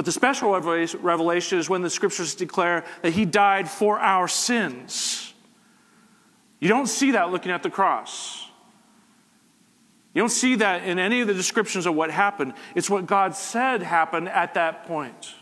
But 0.00 0.06
the 0.06 0.12
special 0.12 0.58
revelation 0.58 1.58
is 1.58 1.68
when 1.68 1.82
the 1.82 1.90
scriptures 1.90 2.34
declare 2.34 2.86
that 3.02 3.10
he 3.10 3.26
died 3.26 3.68
for 3.68 3.98
our 3.98 4.28
sins. 4.28 5.34
You 6.58 6.68
don't 6.68 6.86
see 6.86 7.10
that 7.10 7.30
looking 7.30 7.52
at 7.52 7.62
the 7.62 7.68
cross. 7.68 8.46
You 10.14 10.22
don't 10.22 10.30
see 10.30 10.54
that 10.54 10.84
in 10.84 10.98
any 10.98 11.20
of 11.20 11.28
the 11.28 11.34
descriptions 11.34 11.84
of 11.84 11.94
what 11.94 12.10
happened. 12.10 12.54
It's 12.74 12.88
what 12.88 13.04
God 13.04 13.34
said 13.34 13.82
happened 13.82 14.30
at 14.30 14.54
that 14.54 14.86
point. 14.86 15.34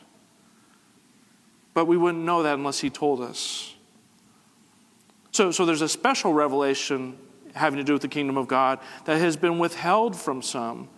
But 1.73 1.85
we 1.85 1.97
wouldn't 1.97 2.25
know 2.25 2.43
that 2.43 2.55
unless 2.55 2.81
he 2.81 2.91
told 2.91 3.21
us. 3.21 3.77
So, 5.31 5.53
so 5.53 5.67
there's 5.67 5.83
a 5.83 5.89
special 5.89 6.33
revelation 6.33 7.17
having 7.55 7.77
to 7.77 7.85
do 7.85 7.93
with 7.93 8.03
the 8.03 8.09
kingdom 8.09 8.37
of 8.37 8.49
God 8.49 8.81
that 9.05 9.21
has 9.21 9.37
been 9.37 9.61
withheld 9.61 10.17
from 10.17 10.43
some. 10.43 10.89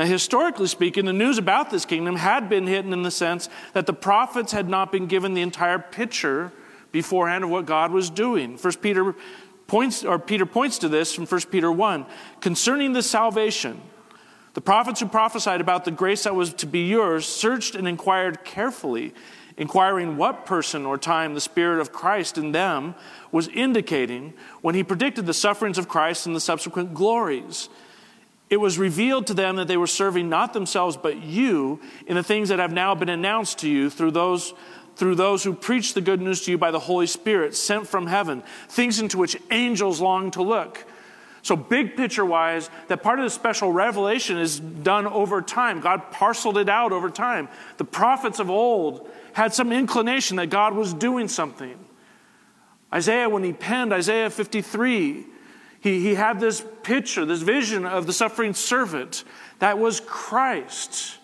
Now, 0.00 0.06
historically 0.06 0.66
speaking, 0.66 1.04
the 1.04 1.12
news 1.12 1.36
about 1.36 1.68
this 1.68 1.84
kingdom 1.84 2.16
had 2.16 2.48
been 2.48 2.66
hidden 2.66 2.94
in 2.94 3.02
the 3.02 3.10
sense 3.10 3.50
that 3.74 3.84
the 3.84 3.92
prophets 3.92 4.50
had 4.50 4.66
not 4.66 4.90
been 4.90 5.06
given 5.06 5.34
the 5.34 5.42
entire 5.42 5.78
picture 5.78 6.52
beforehand 6.90 7.44
of 7.44 7.50
what 7.50 7.66
God 7.66 7.90
was 7.92 8.08
doing. 8.08 8.56
First 8.56 8.80
Peter 8.80 9.14
points, 9.66 10.02
or 10.02 10.18
Peter 10.18 10.46
points 10.46 10.78
to 10.78 10.88
this 10.88 11.14
from 11.14 11.26
1 11.26 11.42
Peter 11.50 11.70
1. 11.70 12.06
Concerning 12.40 12.94
the 12.94 13.02
salvation, 13.02 13.78
the 14.54 14.62
prophets 14.62 15.00
who 15.00 15.06
prophesied 15.06 15.60
about 15.60 15.84
the 15.84 15.90
grace 15.90 16.24
that 16.24 16.34
was 16.34 16.54
to 16.54 16.66
be 16.66 16.88
yours 16.88 17.26
searched 17.26 17.74
and 17.74 17.86
inquired 17.86 18.42
carefully, 18.42 19.12
inquiring 19.58 20.16
what 20.16 20.46
person 20.46 20.86
or 20.86 20.96
time 20.96 21.34
the 21.34 21.42
Spirit 21.42 21.78
of 21.78 21.92
Christ 21.92 22.38
in 22.38 22.52
them 22.52 22.94
was 23.32 23.48
indicating 23.48 24.32
when 24.62 24.74
he 24.74 24.82
predicted 24.82 25.26
the 25.26 25.34
sufferings 25.34 25.76
of 25.76 25.88
Christ 25.88 26.24
and 26.24 26.34
the 26.34 26.40
subsequent 26.40 26.94
glories. 26.94 27.68
It 28.50 28.58
was 28.58 28.78
revealed 28.78 29.28
to 29.28 29.34
them 29.34 29.56
that 29.56 29.68
they 29.68 29.76
were 29.76 29.86
serving 29.86 30.28
not 30.28 30.52
themselves 30.52 30.96
but 30.96 31.22
you 31.22 31.80
in 32.06 32.16
the 32.16 32.22
things 32.22 32.48
that 32.48 32.58
have 32.58 32.72
now 32.72 32.94
been 32.96 33.08
announced 33.08 33.60
to 33.60 33.68
you 33.68 33.88
through 33.88 34.10
those 34.10 34.52
through 34.96 35.14
those 35.14 35.42
who 35.42 35.54
preach 35.54 35.94
the 35.94 36.00
good 36.02 36.20
news 36.20 36.42
to 36.42 36.50
you 36.50 36.58
by 36.58 36.70
the 36.70 36.78
Holy 36.78 37.06
Spirit 37.06 37.56
sent 37.56 37.86
from 37.86 38.06
heaven, 38.06 38.42
things 38.68 39.00
into 39.00 39.16
which 39.16 39.34
angels 39.50 39.98
long 39.98 40.30
to 40.32 40.42
look. 40.42 40.84
So, 41.42 41.56
big 41.56 41.96
picture 41.96 42.24
wise, 42.24 42.68
that 42.88 43.02
part 43.02 43.18
of 43.18 43.24
the 43.24 43.30
special 43.30 43.72
revelation 43.72 44.36
is 44.36 44.60
done 44.60 45.06
over 45.06 45.40
time. 45.40 45.80
God 45.80 46.10
parceled 46.10 46.58
it 46.58 46.68
out 46.68 46.92
over 46.92 47.08
time. 47.08 47.48
The 47.78 47.84
prophets 47.84 48.40
of 48.40 48.50
old 48.50 49.08
had 49.32 49.54
some 49.54 49.72
inclination 49.72 50.36
that 50.36 50.50
God 50.50 50.74
was 50.74 50.92
doing 50.92 51.28
something. 51.28 51.78
Isaiah, 52.92 53.28
when 53.30 53.42
he 53.42 53.54
penned 53.54 53.94
Isaiah 53.94 54.28
53, 54.28 55.24
he, 55.80 56.00
he 56.00 56.14
had 56.14 56.40
this 56.40 56.64
picture, 56.82 57.24
this 57.24 57.42
vision 57.42 57.86
of 57.86 58.06
the 58.06 58.12
suffering 58.12 58.54
servant 58.54 59.24
that 59.58 59.78
was 59.78 60.00
Christ, 60.00 61.18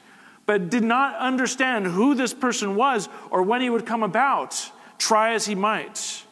but 0.46 0.70
did 0.70 0.82
not 0.82 1.14
understand 1.16 1.86
who 1.86 2.14
this 2.14 2.32
person 2.32 2.74
was 2.74 3.08
or 3.30 3.42
when 3.42 3.60
he 3.60 3.70
would 3.70 3.86
come 3.86 4.02
about, 4.02 4.70
try 4.98 5.34
as 5.34 5.46
he 5.46 5.54
might, 5.54 6.22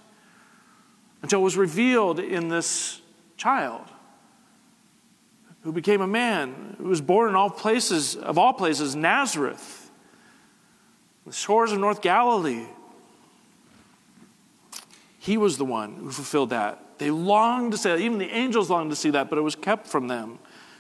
until 1.23 1.41
it 1.41 1.45
was 1.45 1.57
revealed 1.57 2.19
in 2.19 2.49
this 2.49 3.01
child 3.37 3.83
who 5.65 5.73
became 5.73 6.03
a 6.03 6.07
man, 6.07 6.77
who 6.79 6.85
was 6.85 7.01
born 7.01 7.31
in 7.31 7.35
all 7.35 7.49
places, 7.49 8.17
of 8.17 8.37
all 8.37 8.53
places, 8.53 8.95
Nazareth, 8.95 9.91
the 11.27 11.33
shores 11.33 11.73
of 11.73 11.81
North 11.81 12.03
Galilee. 12.03 12.67
He 15.19 15.39
was 15.39 15.57
the 15.57 15.65
one 15.65 15.97
who 15.97 16.11
fulfilled 16.11 16.51
that. 16.51 16.84
They 16.99 17.11
longed 17.11 17.73
to 17.73 17.79
see 17.79 17.91
that. 17.91 18.01
Even 18.01 18.19
the 18.19 18.31
angels 18.31 18.71
longed 18.71 18.91
to 18.91 18.97
see 18.97 19.11
that, 19.11 19.29
but 19.29 19.39
it 19.39 19.43
was 19.43 19.57
kept 19.57 19.87
from 19.87 20.09
them 20.09 20.39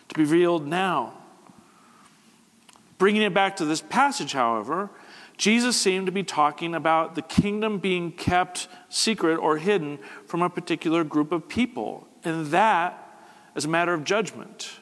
to 0.08 0.14
be 0.14 0.22
revealed 0.22 0.66
now. 0.66 1.14
Bringing 2.98 3.22
it 3.22 3.34
back 3.34 3.56
to 3.56 3.64
this 3.64 3.80
passage, 3.80 4.32
however, 4.32 4.90
Jesus 5.36 5.76
seemed 5.76 6.06
to 6.06 6.12
be 6.12 6.22
talking 6.22 6.74
about 6.74 7.16
the 7.16 7.22
kingdom 7.22 7.78
being 7.78 8.12
kept 8.12 8.68
secret 8.88 9.36
or 9.36 9.58
hidden 9.58 9.98
from 10.26 10.42
a 10.42 10.48
particular 10.48 11.02
group 11.02 11.32
of 11.32 11.48
people, 11.48 12.06
and 12.22 12.46
that 12.46 13.00
as 13.56 13.64
a 13.64 13.68
matter 13.68 13.92
of 13.92 14.04
judgment. 14.04 14.80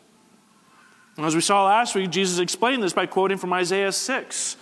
As 1.18 1.34
we 1.34 1.40
saw 1.40 1.64
last 1.64 1.94
week, 1.94 2.10
Jesus 2.10 2.38
explained 2.38 2.82
this 2.82 2.92
by 2.92 3.06
quoting 3.06 3.38
from 3.38 3.52
Isaiah 3.52 3.92
6. 3.92 4.56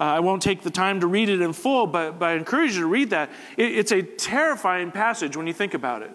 Uh, 0.00 0.04
I 0.04 0.20
won't 0.20 0.42
take 0.42 0.62
the 0.62 0.70
time 0.70 1.00
to 1.00 1.06
read 1.06 1.28
it 1.28 1.40
in 1.40 1.52
full, 1.52 1.86
but, 1.86 2.18
but 2.18 2.26
I 2.26 2.32
encourage 2.34 2.74
you 2.74 2.82
to 2.82 2.86
read 2.86 3.10
that. 3.10 3.30
It, 3.56 3.78
it's 3.78 3.92
a 3.92 4.02
terrifying 4.02 4.92
passage 4.92 5.36
when 5.36 5.46
you 5.46 5.52
think 5.52 5.74
about 5.74 6.02
it. 6.02 6.10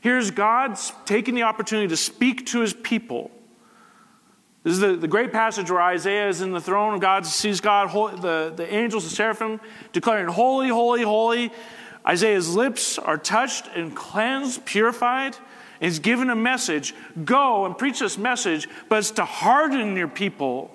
Here's 0.00 0.30
God 0.30 0.78
taking 1.04 1.34
the 1.34 1.42
opportunity 1.42 1.88
to 1.88 1.96
speak 1.96 2.46
to 2.46 2.60
his 2.60 2.72
people. 2.72 3.30
This 4.62 4.74
is 4.74 4.80
the, 4.80 4.96
the 4.96 5.08
great 5.08 5.32
passage 5.32 5.70
where 5.70 5.82
Isaiah 5.82 6.28
is 6.28 6.40
in 6.40 6.52
the 6.52 6.60
throne 6.60 6.94
of 6.94 7.00
God, 7.00 7.26
sees 7.26 7.60
God, 7.60 7.90
the, 8.20 8.52
the 8.54 8.74
angels, 8.74 9.04
the 9.04 9.14
seraphim, 9.14 9.60
declaring, 9.92 10.28
Holy, 10.28 10.68
holy, 10.68 11.02
holy. 11.02 11.52
Isaiah's 12.06 12.54
lips 12.54 12.98
are 12.98 13.18
touched 13.18 13.66
and 13.74 13.94
cleansed, 13.94 14.64
purified. 14.64 15.36
And 15.80 15.90
he's 15.90 15.98
given 15.98 16.30
a 16.30 16.36
message 16.36 16.94
go 17.24 17.66
and 17.66 17.76
preach 17.76 17.98
this 17.98 18.16
message, 18.16 18.68
but 18.88 18.98
it's 19.00 19.10
to 19.12 19.24
harden 19.24 19.96
your 19.96 20.08
people 20.08 20.73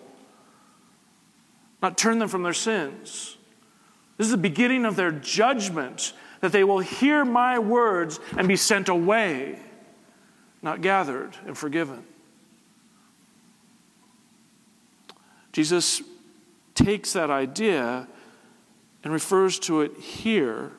not 1.81 1.97
turn 1.97 2.19
them 2.19 2.27
from 2.27 2.43
their 2.43 2.53
sins. 2.53 3.37
This 4.17 4.25
is 4.25 4.31
the 4.31 4.37
beginning 4.37 4.85
of 4.85 4.95
their 4.95 5.11
judgment, 5.11 6.13
that 6.41 6.51
they 6.51 6.63
will 6.63 6.79
hear 6.79 7.23
my 7.23 7.59
words 7.59 8.19
and 8.37 8.47
be 8.47 8.55
sent 8.55 8.89
away, 8.89 9.59
not 10.61 10.81
gathered 10.81 11.37
and 11.45 11.57
forgiven. 11.57 12.03
Jesus 15.51 16.01
takes 16.75 17.13
that 17.13 17.29
idea 17.29 18.07
and 19.03 19.13
refers 19.13 19.59
to 19.59 19.81
it 19.81 19.97
here. 19.97 20.71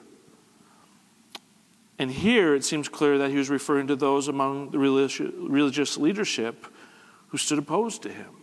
And 1.99 2.11
here 2.11 2.55
it 2.55 2.65
seems 2.65 2.89
clear 2.89 3.19
that 3.19 3.31
he 3.31 3.37
was 3.37 3.51
referring 3.51 3.87
to 3.89 3.97
those 3.97 4.29
among 4.29 4.71
the 4.71 4.79
religious 4.79 5.97
leadership 5.99 6.67
who 7.29 7.39
stood 7.39 7.59
opposed 7.59 8.03
to 8.03 8.11
him. 8.11 8.40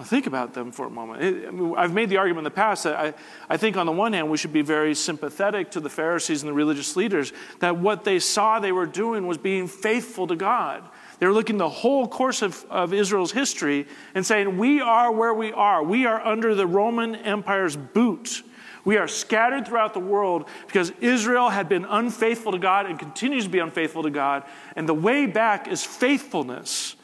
Well, 0.00 0.06
think 0.06 0.26
about 0.26 0.54
them 0.54 0.72
for 0.72 0.86
a 0.86 0.90
moment. 0.90 1.22
It, 1.22 1.46
I 1.46 1.50
mean, 1.50 1.74
I've 1.76 1.92
made 1.92 2.08
the 2.08 2.16
argument 2.16 2.38
in 2.38 2.44
the 2.44 2.56
past 2.56 2.84
that 2.84 2.96
I, 2.96 3.12
I 3.50 3.58
think, 3.58 3.76
on 3.76 3.84
the 3.84 3.92
one 3.92 4.14
hand, 4.14 4.30
we 4.30 4.38
should 4.38 4.50
be 4.50 4.62
very 4.62 4.94
sympathetic 4.94 5.72
to 5.72 5.80
the 5.80 5.90
Pharisees 5.90 6.40
and 6.40 6.48
the 6.48 6.54
religious 6.54 6.96
leaders, 6.96 7.34
that 7.58 7.76
what 7.76 8.04
they 8.04 8.18
saw 8.18 8.58
they 8.58 8.72
were 8.72 8.86
doing 8.86 9.26
was 9.26 9.36
being 9.36 9.68
faithful 9.68 10.26
to 10.28 10.36
God. 10.36 10.88
They 11.18 11.26
were 11.26 11.34
looking 11.34 11.58
the 11.58 11.68
whole 11.68 12.08
course 12.08 12.40
of, 12.40 12.64
of 12.70 12.94
Israel's 12.94 13.32
history 13.32 13.86
and 14.14 14.24
saying, 14.24 14.56
We 14.56 14.80
are 14.80 15.12
where 15.12 15.34
we 15.34 15.52
are. 15.52 15.82
We 15.82 16.06
are 16.06 16.18
under 16.26 16.54
the 16.54 16.66
Roman 16.66 17.14
Empire's 17.14 17.76
boot. 17.76 18.42
We 18.86 18.96
are 18.96 19.06
scattered 19.06 19.68
throughout 19.68 19.92
the 19.92 20.00
world 20.00 20.48
because 20.66 20.94
Israel 21.02 21.50
had 21.50 21.68
been 21.68 21.84
unfaithful 21.84 22.52
to 22.52 22.58
God 22.58 22.86
and 22.86 22.98
continues 22.98 23.44
to 23.44 23.50
be 23.50 23.58
unfaithful 23.58 24.04
to 24.04 24.10
God. 24.10 24.44
And 24.76 24.88
the 24.88 24.94
way 24.94 25.26
back 25.26 25.68
is 25.68 25.84
faithfulness, 25.84 26.96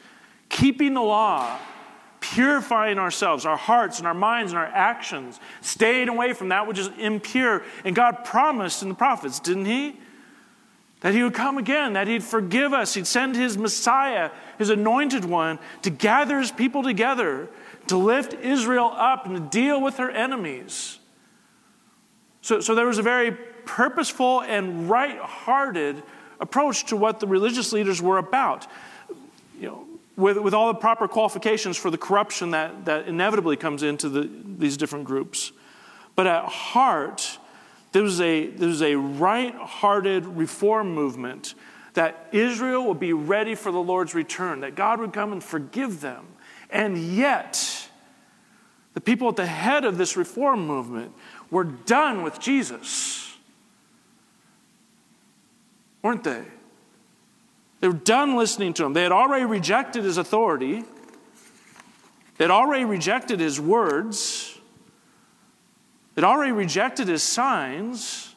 keeping 0.49 0.95
the 0.95 1.03
law 1.03 1.59
purifying 2.33 2.99
ourselves, 2.99 3.45
our 3.45 3.57
hearts 3.57 3.99
and 3.99 4.07
our 4.07 4.13
minds 4.13 4.51
and 4.51 4.59
our 4.59 4.65
actions, 4.65 5.39
staying 5.61 6.09
away 6.09 6.33
from 6.33 6.49
that 6.49 6.67
which 6.67 6.77
is 6.77 6.89
impure. 6.97 7.63
And 7.83 7.95
God 7.95 8.25
promised 8.25 8.83
in 8.83 8.89
the 8.89 8.95
prophets, 8.95 9.39
didn't 9.39 9.65
He? 9.65 9.95
That 11.01 11.13
He 11.13 11.23
would 11.23 11.33
come 11.33 11.57
again, 11.57 11.93
that 11.93 12.07
He'd 12.07 12.23
forgive 12.23 12.73
us, 12.73 12.93
He'd 12.93 13.07
send 13.07 13.35
His 13.35 13.57
Messiah, 13.57 14.31
His 14.57 14.69
anointed 14.69 15.25
one, 15.25 15.59
to 15.83 15.89
gather 15.89 16.39
His 16.39 16.51
people 16.51 16.83
together, 16.83 17.47
to 17.87 17.97
lift 17.97 18.33
Israel 18.33 18.91
up 18.95 19.25
and 19.25 19.35
to 19.35 19.41
deal 19.41 19.81
with 19.81 19.97
her 19.97 20.09
enemies. 20.09 20.99
So, 22.41 22.59
so 22.59 22.75
there 22.75 22.85
was 22.85 22.97
a 22.97 23.03
very 23.03 23.31
purposeful 23.31 24.41
and 24.41 24.89
right 24.89 25.17
hearted 25.17 26.01
approach 26.39 26.85
to 26.85 26.97
what 26.97 27.19
the 27.19 27.27
religious 27.27 27.73
leaders 27.73 28.01
were 28.01 28.17
about. 28.17 28.67
You 29.59 29.67
know, 29.67 29.86
with, 30.17 30.37
with 30.37 30.53
all 30.53 30.67
the 30.67 30.79
proper 30.79 31.07
qualifications 31.07 31.77
for 31.77 31.89
the 31.89 31.97
corruption 31.97 32.51
that, 32.51 32.85
that 32.85 33.07
inevitably 33.07 33.55
comes 33.55 33.83
into 33.83 34.09
the, 34.09 34.29
these 34.57 34.75
different 34.75 35.05
groups. 35.05 35.51
But 36.15 36.27
at 36.27 36.45
heart, 36.45 37.37
there 37.91 38.01
was 38.01 38.19
a, 38.19 38.47
there 38.47 38.67
was 38.67 38.81
a 38.81 38.95
right 38.95 39.53
hearted 39.55 40.25
reform 40.25 40.93
movement 40.93 41.53
that 41.93 42.27
Israel 42.31 42.87
would 42.87 42.99
be 42.99 43.13
ready 43.13 43.55
for 43.55 43.71
the 43.71 43.79
Lord's 43.79 44.13
return, 44.13 44.61
that 44.61 44.75
God 44.75 44.99
would 44.99 45.13
come 45.13 45.31
and 45.31 45.43
forgive 45.43 46.01
them. 46.01 46.25
And 46.69 46.97
yet, 46.97 47.87
the 48.93 49.01
people 49.01 49.29
at 49.29 49.35
the 49.35 49.45
head 49.45 49.85
of 49.85 49.97
this 49.97 50.17
reform 50.17 50.65
movement 50.65 51.13
were 51.49 51.63
done 51.63 52.23
with 52.23 52.39
Jesus. 52.39 53.35
Weren't 56.01 56.23
they? 56.23 56.43
They 57.79 57.87
were 57.87 57.93
done 57.93 58.35
listening 58.35 58.73
to 58.75 58.85
him. 58.85 58.93
They 58.93 59.03
had 59.03 59.11
already 59.11 59.45
rejected 59.45 60.03
his 60.03 60.17
authority, 60.17 60.83
they 62.37 62.43
had 62.43 62.51
already 62.51 62.85
rejected 62.85 63.39
his 63.39 63.59
words, 63.59 64.57
they'd 66.15 66.25
already 66.25 66.51
rejected 66.51 67.07
his 67.07 67.23
signs. 67.23 68.33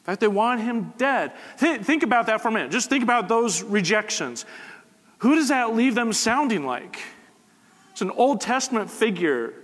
In 0.00 0.06
fact, 0.06 0.20
they 0.20 0.28
want 0.28 0.60
him 0.60 0.92
dead. 0.98 1.32
Th- 1.58 1.80
think 1.80 2.02
about 2.02 2.26
that 2.26 2.42
for 2.42 2.48
a 2.48 2.50
minute. 2.50 2.70
Just 2.70 2.90
think 2.90 3.02
about 3.02 3.26
those 3.26 3.62
rejections. 3.62 4.44
Who 5.18 5.34
does 5.34 5.48
that 5.48 5.74
leave 5.74 5.94
them 5.94 6.12
sounding 6.12 6.66
like? 6.66 6.98
It's 7.92 8.02
an 8.02 8.10
Old 8.10 8.42
Testament 8.42 8.90
figure 8.90 9.54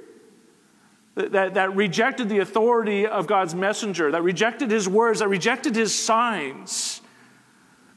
that, 1.14 1.32
that, 1.32 1.54
that 1.54 1.76
rejected 1.76 2.30
the 2.30 2.38
authority 2.38 3.06
of 3.06 3.26
God's 3.26 3.54
messenger, 3.54 4.10
that 4.12 4.22
rejected 4.22 4.70
his 4.70 4.88
words, 4.88 5.18
that 5.18 5.28
rejected 5.28 5.76
his 5.76 5.94
signs. 5.94 6.99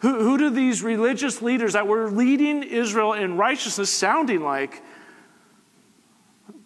Who, 0.03 0.19
who 0.19 0.37
do 0.37 0.49
these 0.49 0.83
religious 0.83 1.41
leaders 1.41 1.73
that 1.73 1.87
were 1.87 2.11
leading 2.11 2.61
Israel 2.61 3.13
in 3.13 3.37
righteousness 3.37 3.89
sounding 3.89 4.41
like? 4.41 4.83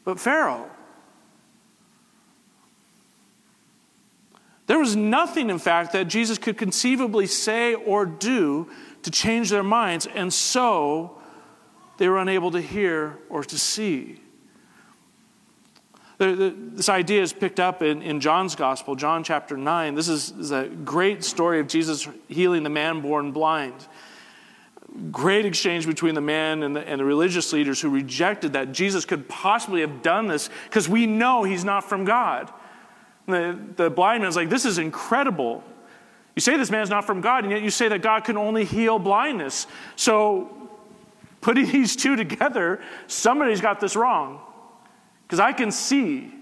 But 0.03 0.20
Pharaoh. 0.20 0.72
There 4.65 4.79
was 4.79 4.96
nothing, 4.96 5.51
in 5.51 5.60
fact, 5.60 5.94
that 5.94 6.06
Jesus 6.06 6.39
could 6.39 6.58
conceivably 6.58 7.27
say 7.27 7.75
or 7.75 8.08
do 8.08 8.72
to 9.03 9.12
change 9.12 9.51
their 9.51 9.62
minds, 9.62 10.08
and 10.08 10.34
so 10.34 11.22
they 12.00 12.10
were 12.10 12.17
unable 12.17 12.50
to 12.50 12.60
hear 12.60 13.20
or 13.29 13.44
to 13.44 13.58
see. 13.60 14.20
This 16.17 16.89
idea 16.89 17.21
is 17.21 17.31
picked 17.31 17.59
up 17.59 17.83
in, 17.83 18.01
in 18.01 18.19
John's 18.19 18.55
Gospel, 18.55 18.95
John 18.95 19.24
chapter 19.24 19.55
9. 19.55 19.93
This 19.93 20.07
is, 20.07 20.31
is 20.31 20.51
a 20.51 20.65
great 20.67 21.24
story 21.24 21.59
of 21.59 21.67
Jesus 21.67 22.07
healing 22.27 22.63
the 22.63 22.71
man 22.71 23.01
born 23.01 23.31
blind. 23.31 23.75
Great 25.12 25.45
exchange 25.45 25.86
between 25.86 26.15
the 26.15 26.21
man 26.21 26.63
and 26.63 26.75
the, 26.75 26.88
and 26.88 27.00
the 27.00 27.05
religious 27.05 27.53
leaders 27.53 27.79
who 27.79 27.89
rejected 27.89 28.53
that 28.53 28.71
Jesus 28.71 29.05
could 29.05 29.29
possibly 29.29 29.81
have 29.81 30.01
done 30.01 30.27
this 30.27 30.50
because 30.63 30.89
we 30.89 31.05
know 31.05 31.43
he's 31.43 31.63
not 31.63 31.88
from 31.88 32.03
God. 32.03 32.51
The, 33.27 33.59
the 33.75 33.91
blind 33.91 34.24
man's 34.24 34.36
like, 34.36 34.50
This 34.50 34.65
is 34.65 34.79
incredible. 34.79 35.63
You 36.36 36.41
say 36.41 36.55
this 36.55 36.71
man's 36.71 36.89
not 36.89 37.05
from 37.05 37.21
God, 37.21 37.43
and 37.43 37.51
yet 37.51 37.62
you 37.62 37.69
say 37.69 37.89
that 37.89 38.01
God 38.01 38.24
can 38.24 38.38
only 38.38 38.63
heal 38.63 38.97
blindness. 38.97 39.67
So, 39.95 40.69
putting 41.41 41.65
these 41.71 41.95
two 41.95 42.15
together, 42.15 42.79
somebody's 43.05 43.62
got 43.62 43.79
this 43.79 43.95
wrong. 43.95 44.39
Because 45.27 45.39
I 45.41 45.51
can 45.51 45.72
see. 45.72 46.34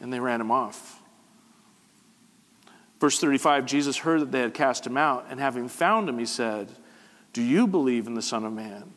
And 0.00 0.10
they 0.10 0.18
ran 0.18 0.40
him 0.40 0.50
off. 0.50 1.02
Verse 2.98 3.18
35 3.20 3.66
Jesus 3.66 3.98
heard 3.98 4.22
that 4.22 4.32
they 4.32 4.40
had 4.40 4.54
cast 4.54 4.86
him 4.86 4.96
out, 4.96 5.26
and 5.28 5.38
having 5.38 5.68
found 5.68 6.08
him, 6.08 6.18
he 6.18 6.26
said, 6.26 6.70
Do 7.34 7.42
you 7.42 7.66
believe 7.66 8.06
in 8.06 8.14
the 8.14 8.22
Son 8.22 8.44
of 8.44 8.52
Man? 8.52 8.92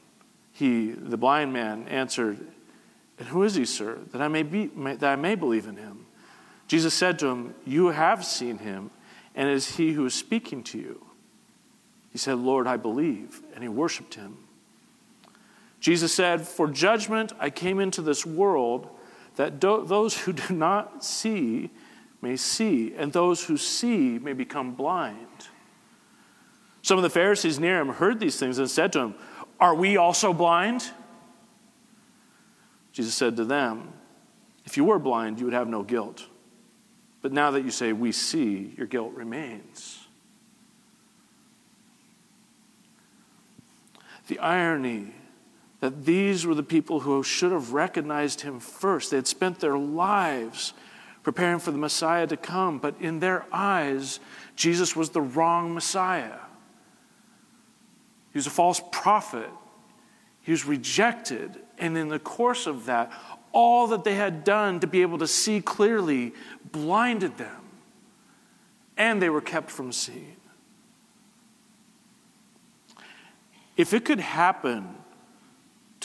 He, 0.52 0.92
the 0.92 1.18
blind 1.18 1.52
man, 1.52 1.88
answered, 1.88 2.40
and 3.18 3.28
who 3.28 3.44
is 3.44 3.56
he, 3.56 3.66
sir, 3.66 4.00
that 4.12 4.22
I 4.22 4.28
may, 4.28 4.44
be, 4.44 4.70
may, 4.76 4.96
that 4.96 5.12
I 5.12 5.16
may 5.16 5.36
believe 5.36 5.68
in 5.68 5.78
him? 5.78 6.06
Jesus 6.68 6.94
said 6.94 7.20
to 7.20 7.28
him, 7.28 7.56
You 7.66 7.88
have 7.88 8.26
seen 8.26 8.60
him, 8.60 8.92
and 9.36 9.50
it 9.50 9.54
is 9.54 9.76
he 9.76 9.94
who 9.94 10.06
is 10.06 10.14
speaking 10.14 10.64
to 10.66 10.78
you. 10.78 11.06
He 12.12 12.18
said, 12.18 12.38
Lord, 12.38 12.68
I 12.68 12.78
believe. 12.78 13.42
And 13.54 13.64
he 13.64 13.70
worshiped 13.70 14.16
him. 14.16 14.38
Jesus 15.84 16.14
said, 16.14 16.48
For 16.48 16.70
judgment 16.70 17.34
I 17.42 17.50
came 17.50 17.82
into 17.82 18.02
this 18.02 18.26
world, 18.26 18.88
that 19.36 19.60
do- 19.60 19.84
those 19.86 20.18
who 20.18 20.32
do 20.32 20.54
not 20.54 21.04
see 21.04 21.72
may 22.22 22.38
see, 22.38 22.96
and 22.96 23.12
those 23.12 23.44
who 23.44 23.58
see 23.58 24.18
may 24.18 24.32
become 24.32 24.76
blind. 24.76 25.50
Some 26.84 26.98
of 26.98 27.04
the 27.04 27.10
Pharisees 27.10 27.60
near 27.60 27.82
him 27.82 27.90
heard 27.90 28.22
these 28.22 28.40
things 28.40 28.60
and 28.60 28.72
said 28.72 28.94
to 28.94 29.00
him, 29.00 29.16
Are 29.60 29.76
we 29.76 29.98
also 29.98 30.32
blind? 30.32 30.90
Jesus 32.94 33.14
said 33.14 33.36
to 33.36 33.44
them, 33.44 33.92
If 34.64 34.78
you 34.78 34.86
were 34.86 35.00
blind, 35.00 35.38
you 35.38 35.46
would 35.46 35.54
have 35.54 35.68
no 35.68 35.84
guilt. 35.84 36.28
But 37.22 37.34
now 37.34 37.52
that 37.52 37.66
you 37.66 37.72
say, 37.72 37.92
We 37.92 38.14
see, 38.14 38.74
your 38.78 38.88
guilt 38.88 39.12
remains. 39.16 40.00
The 44.28 44.40
irony 44.40 45.14
that 45.84 46.06
these 46.06 46.46
were 46.46 46.56
the 46.56 46.64
people 46.64 47.02
who 47.02 47.22
should 47.24 47.52
have 47.52 47.74
recognized 47.74 48.40
him 48.40 48.58
first. 48.58 49.12
They 49.12 49.18
had 49.18 49.28
spent 49.28 49.60
their 49.60 49.78
lives 49.78 50.72
preparing 51.24 51.60
for 51.60 51.72
the 51.72 51.78
Messiah 51.78 52.26
to 52.26 52.38
come, 52.38 52.80
but 52.80 52.96
in 53.02 53.20
their 53.20 53.46
eyes, 53.52 54.22
Jesus 54.56 54.96
was 54.96 55.10
the 55.10 55.20
wrong 55.20 55.74
Messiah. 55.74 56.40
He 58.32 58.38
was 58.38 58.48
a 58.48 58.50
false 58.50 58.82
prophet. 58.94 59.50
He 60.42 60.52
was 60.52 60.66
rejected. 60.66 61.60
And 61.78 61.98
in 61.98 62.08
the 62.08 62.18
course 62.18 62.66
of 62.66 62.86
that, 62.86 63.12
all 63.52 63.88
that 63.88 64.06
they 64.06 64.16
had 64.16 64.46
done 64.46 64.80
to 64.80 64.88
be 64.88 65.02
able 65.02 65.18
to 65.18 65.28
see 65.28 65.60
clearly 65.60 66.34
blinded 66.72 67.38
them. 67.38 67.62
And 68.96 69.22
they 69.22 69.30
were 69.30 69.42
kept 69.42 69.70
from 69.70 69.92
seeing. 69.92 70.38
If 73.76 73.94
it 73.94 74.06
could 74.06 74.22
happen 74.22 75.03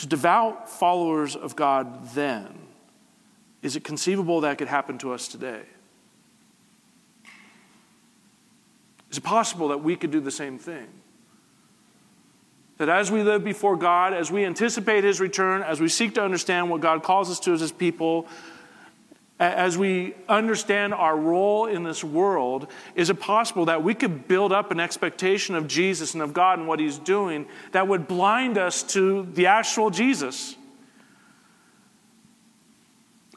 to 0.00 0.06
devout 0.06 0.68
followers 0.68 1.36
of 1.36 1.56
God 1.56 2.10
then, 2.10 2.46
is 3.62 3.76
it 3.76 3.84
conceivable 3.84 4.42
that 4.42 4.58
could 4.58 4.68
happen 4.68 4.98
to 4.98 5.12
us 5.12 5.28
today? 5.28 5.62
Is 9.10 9.18
it 9.18 9.24
possible 9.24 9.68
that 9.68 9.78
we 9.78 9.96
could 9.96 10.10
do 10.10 10.20
the 10.20 10.30
same 10.30 10.58
thing? 10.58 10.86
That 12.76 12.88
as 12.88 13.10
we 13.10 13.22
live 13.22 13.42
before 13.42 13.76
God, 13.76 14.14
as 14.14 14.30
we 14.30 14.44
anticipate 14.44 15.02
His 15.02 15.20
return, 15.20 15.62
as 15.62 15.80
we 15.80 15.88
seek 15.88 16.14
to 16.14 16.22
understand 16.22 16.70
what 16.70 16.80
God 16.80 17.02
calls 17.02 17.30
us 17.30 17.40
to 17.40 17.52
as 17.52 17.60
His 17.60 17.72
people, 17.72 18.28
as 19.38 19.78
we 19.78 20.14
understand 20.28 20.92
our 20.92 21.16
role 21.16 21.66
in 21.66 21.84
this 21.84 22.02
world, 22.02 22.66
is 22.96 23.08
it 23.08 23.20
possible 23.20 23.66
that 23.66 23.84
we 23.84 23.94
could 23.94 24.26
build 24.26 24.52
up 24.52 24.72
an 24.72 24.80
expectation 24.80 25.54
of 25.54 25.68
Jesus 25.68 26.14
and 26.14 26.22
of 26.22 26.32
God 26.32 26.58
and 26.58 26.66
what 26.66 26.80
He's 26.80 26.98
doing 26.98 27.46
that 27.70 27.86
would 27.86 28.08
blind 28.08 28.58
us 28.58 28.82
to 28.94 29.28
the 29.34 29.46
actual 29.46 29.90
Jesus? 29.90 30.56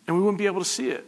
And 0.07 0.17
we 0.17 0.23
wouldn't 0.23 0.39
be 0.39 0.47
able 0.47 0.61
to 0.61 0.65
see 0.65 0.89
it. 0.89 1.05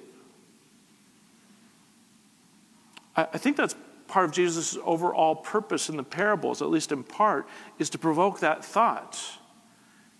I 3.16 3.38
think 3.38 3.58
that's 3.58 3.76
part 4.08 4.26
of 4.26 4.32
Jesus' 4.32 4.78
overall 4.84 5.36
purpose 5.36 5.90
in 5.90 5.98
the 5.98 6.04
parables, 6.04 6.62
at 6.62 6.70
least 6.70 6.92
in 6.92 7.04
part, 7.04 7.48
is 7.80 7.90
to 7.92 7.98
provoke 7.98 8.40
that 8.42 8.64
thought. 8.64 9.20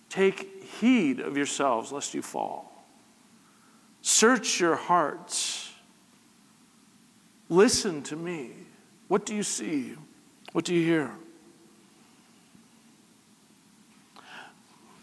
Take 0.08 0.64
heed 0.80 1.20
of 1.20 1.36
yourselves 1.36 1.92
lest 1.92 2.12
you 2.14 2.22
fall. 2.22 2.73
Search 4.06 4.60
your 4.60 4.76
hearts. 4.76 5.72
Listen 7.48 8.02
to 8.02 8.16
me. 8.16 8.50
What 9.08 9.24
do 9.24 9.34
you 9.34 9.42
see? 9.42 9.94
What 10.52 10.66
do 10.66 10.74
you 10.74 10.84
hear? 10.84 11.10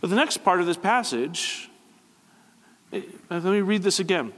But 0.02 0.12
the 0.12 0.16
next 0.16 0.44
part 0.44 0.60
of 0.60 0.68
this 0.68 0.78
passage, 0.78 1.68
eh, 2.94 3.02
let 3.32 3.44
me 3.44 3.62
read 3.62 3.82
this 3.82 4.00
again. 4.00 4.34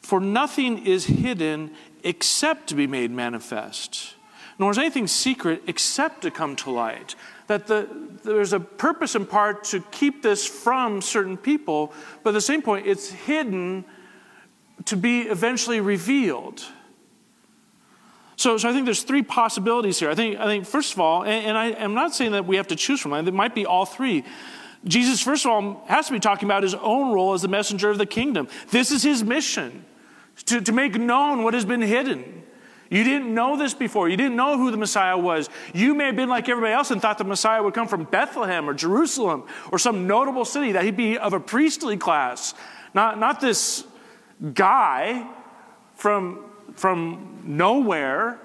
For 0.00 0.20
nothing 0.20 0.86
is 0.86 1.04
hidden 1.04 1.72
except 2.02 2.66
to 2.68 2.74
be 2.74 2.86
made 2.86 3.10
manifest, 3.10 4.14
nor 4.58 4.70
is 4.70 4.78
anything 4.78 5.06
secret 5.06 5.64
except 5.66 6.22
to 6.22 6.30
come 6.30 6.56
to 6.56 6.70
light. 6.70 7.14
That 7.48 7.66
the, 7.66 7.88
there's 8.22 8.52
a 8.52 8.60
purpose 8.60 9.14
in 9.14 9.26
part 9.26 9.64
to 9.64 9.80
keep 9.90 10.22
this 10.22 10.46
from 10.46 11.02
certain 11.02 11.36
people, 11.36 11.92
but 12.22 12.30
at 12.30 12.34
the 12.34 12.40
same 12.40 12.62
point, 12.62 12.86
it's 12.86 13.10
hidden 13.10 13.84
to 14.84 14.96
be 14.96 15.22
eventually 15.22 15.80
revealed. 15.80 16.64
So, 18.36 18.56
so 18.56 18.68
I 18.68 18.72
think 18.72 18.84
there's 18.84 19.02
three 19.02 19.22
possibilities 19.22 19.98
here. 19.98 20.10
I 20.10 20.14
think, 20.14 20.38
I 20.38 20.44
think 20.44 20.64
first 20.64 20.92
of 20.92 21.00
all, 21.00 21.24
and, 21.24 21.46
and 21.46 21.58
I, 21.58 21.70
am 21.70 21.94
not 21.94 22.14
saying 22.14 22.32
that 22.32 22.46
we 22.46 22.56
have 22.56 22.68
to 22.68 22.76
choose 22.76 23.00
from 23.00 23.12
it 23.12 23.34
might 23.34 23.54
be 23.54 23.66
all 23.66 23.84
three. 23.84 24.24
Jesus, 24.84 25.20
first 25.20 25.44
of 25.44 25.50
all, 25.50 25.84
has 25.88 26.06
to 26.06 26.12
be 26.12 26.20
talking 26.20 26.46
about 26.46 26.62
his 26.62 26.74
own 26.74 27.12
role 27.12 27.34
as 27.34 27.42
the 27.42 27.48
messenger 27.48 27.90
of 27.90 27.98
the 27.98 28.06
kingdom. 28.06 28.46
This 28.70 28.92
is 28.92 29.02
his 29.02 29.24
mission 29.24 29.84
to, 30.46 30.60
to 30.60 30.72
make 30.72 30.94
known 30.94 31.42
what 31.42 31.54
has 31.54 31.64
been 31.64 31.82
hidden. 31.82 32.37
You 32.90 33.04
didn't 33.04 33.32
know 33.32 33.56
this 33.56 33.74
before. 33.74 34.08
You 34.08 34.16
didn't 34.16 34.36
know 34.36 34.56
who 34.56 34.70
the 34.70 34.76
Messiah 34.76 35.18
was. 35.18 35.50
You 35.74 35.94
may 35.94 36.06
have 36.06 36.16
been 36.16 36.28
like 36.28 36.48
everybody 36.48 36.72
else 36.72 36.90
and 36.90 37.02
thought 37.02 37.18
the 37.18 37.24
Messiah 37.24 37.62
would 37.62 37.74
come 37.74 37.88
from 37.88 38.04
Bethlehem 38.04 38.68
or 38.68 38.74
Jerusalem 38.74 39.44
or 39.70 39.78
some 39.78 40.06
notable 40.06 40.44
city, 40.44 40.72
that 40.72 40.84
he'd 40.84 40.96
be 40.96 41.18
of 41.18 41.32
a 41.32 41.40
priestly 41.40 41.96
class, 41.96 42.54
not, 42.94 43.18
not 43.18 43.40
this 43.40 43.84
guy 44.54 45.28
from, 45.96 46.44
from 46.74 47.42
nowhere 47.44 48.40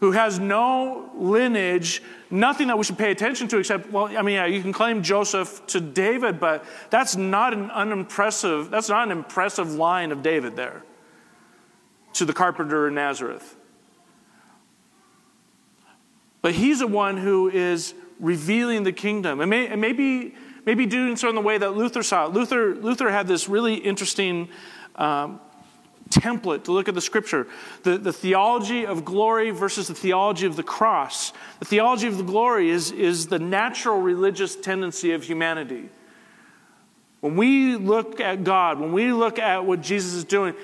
who 0.00 0.12
has 0.12 0.38
no 0.38 1.10
lineage, 1.16 2.02
nothing 2.30 2.68
that 2.68 2.76
we 2.76 2.84
should 2.84 2.98
pay 2.98 3.10
attention 3.10 3.48
to 3.48 3.58
except, 3.58 3.90
well, 3.90 4.06
I 4.16 4.22
mean, 4.22 4.34
yeah, 4.34 4.46
you 4.46 4.60
can 4.60 4.72
claim 4.72 5.02
Joseph 5.02 5.66
to 5.68 5.80
David, 5.80 6.40
but 6.40 6.64
that's 6.90 7.16
not 7.16 7.52
an 7.52 7.70
unimpressive, 7.70 8.70
that's 8.70 8.88
not 8.88 9.06
an 9.06 9.12
impressive 9.12 9.74
line 9.74 10.12
of 10.12 10.22
David 10.22 10.56
there 10.56 10.82
to 12.14 12.24
the 12.24 12.32
carpenter 12.32 12.88
in 12.88 12.94
Nazareth. 12.94 13.56
But 16.42 16.54
he's 16.54 16.80
the 16.80 16.86
one 16.86 17.16
who 17.16 17.48
is 17.48 17.94
revealing 18.20 18.82
the 18.82 18.92
kingdom. 18.92 19.40
And, 19.40 19.48
may, 19.48 19.66
and 19.66 19.80
maybe, 19.80 20.34
maybe 20.66 20.86
doing 20.86 21.16
so 21.16 21.28
in 21.28 21.34
the 21.34 21.40
way 21.40 21.58
that 21.58 21.74
Luther 21.74 22.02
saw 22.02 22.26
it. 22.26 22.32
Luther, 22.32 22.74
Luther 22.74 23.10
had 23.10 23.26
this 23.26 23.48
really 23.48 23.74
interesting 23.74 24.48
um, 24.96 25.40
template 26.10 26.64
to 26.64 26.72
look 26.72 26.88
at 26.88 26.94
the 26.94 27.00
scripture 27.00 27.46
the, 27.82 27.96
the 27.96 28.12
theology 28.12 28.86
of 28.86 29.04
glory 29.04 29.50
versus 29.50 29.88
the 29.88 29.94
theology 29.94 30.46
of 30.46 30.56
the 30.56 30.62
cross. 30.62 31.32
The 31.60 31.64
theology 31.64 32.06
of 32.06 32.18
the 32.18 32.24
glory 32.24 32.70
is, 32.70 32.92
is 32.92 33.26
the 33.26 33.38
natural 33.38 34.00
religious 34.00 34.54
tendency 34.54 35.12
of 35.12 35.24
humanity. 35.24 35.88
When 37.20 37.36
we 37.36 37.76
look 37.76 38.20
at 38.20 38.44
God, 38.44 38.78
when 38.78 38.92
we 38.92 39.12
look 39.12 39.38
at 39.38 39.64
what 39.64 39.80
Jesus 39.80 40.12
is 40.12 40.24
doing, 40.24 40.54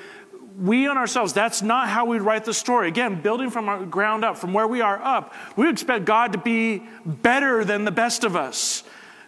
we 0.60 0.86
on 0.86 0.98
ourselves, 0.98 1.32
that's 1.32 1.62
not 1.62 1.88
how 1.88 2.04
we 2.04 2.18
write 2.18 2.44
the 2.44 2.52
story. 2.52 2.88
Again, 2.88 3.22
building 3.22 3.50
from 3.50 3.68
our 3.68 3.84
ground 3.84 4.24
up, 4.24 4.36
from 4.36 4.52
where 4.52 4.68
we 4.68 4.82
are 4.82 5.00
up, 5.02 5.34
we 5.56 5.68
expect 5.68 6.04
God 6.04 6.32
to 6.32 6.38
be 6.38 6.82
better 7.06 7.64
than 7.64 7.84
the 7.84 7.90
best 7.90 8.24
of 8.24 8.36
us, 8.36 8.82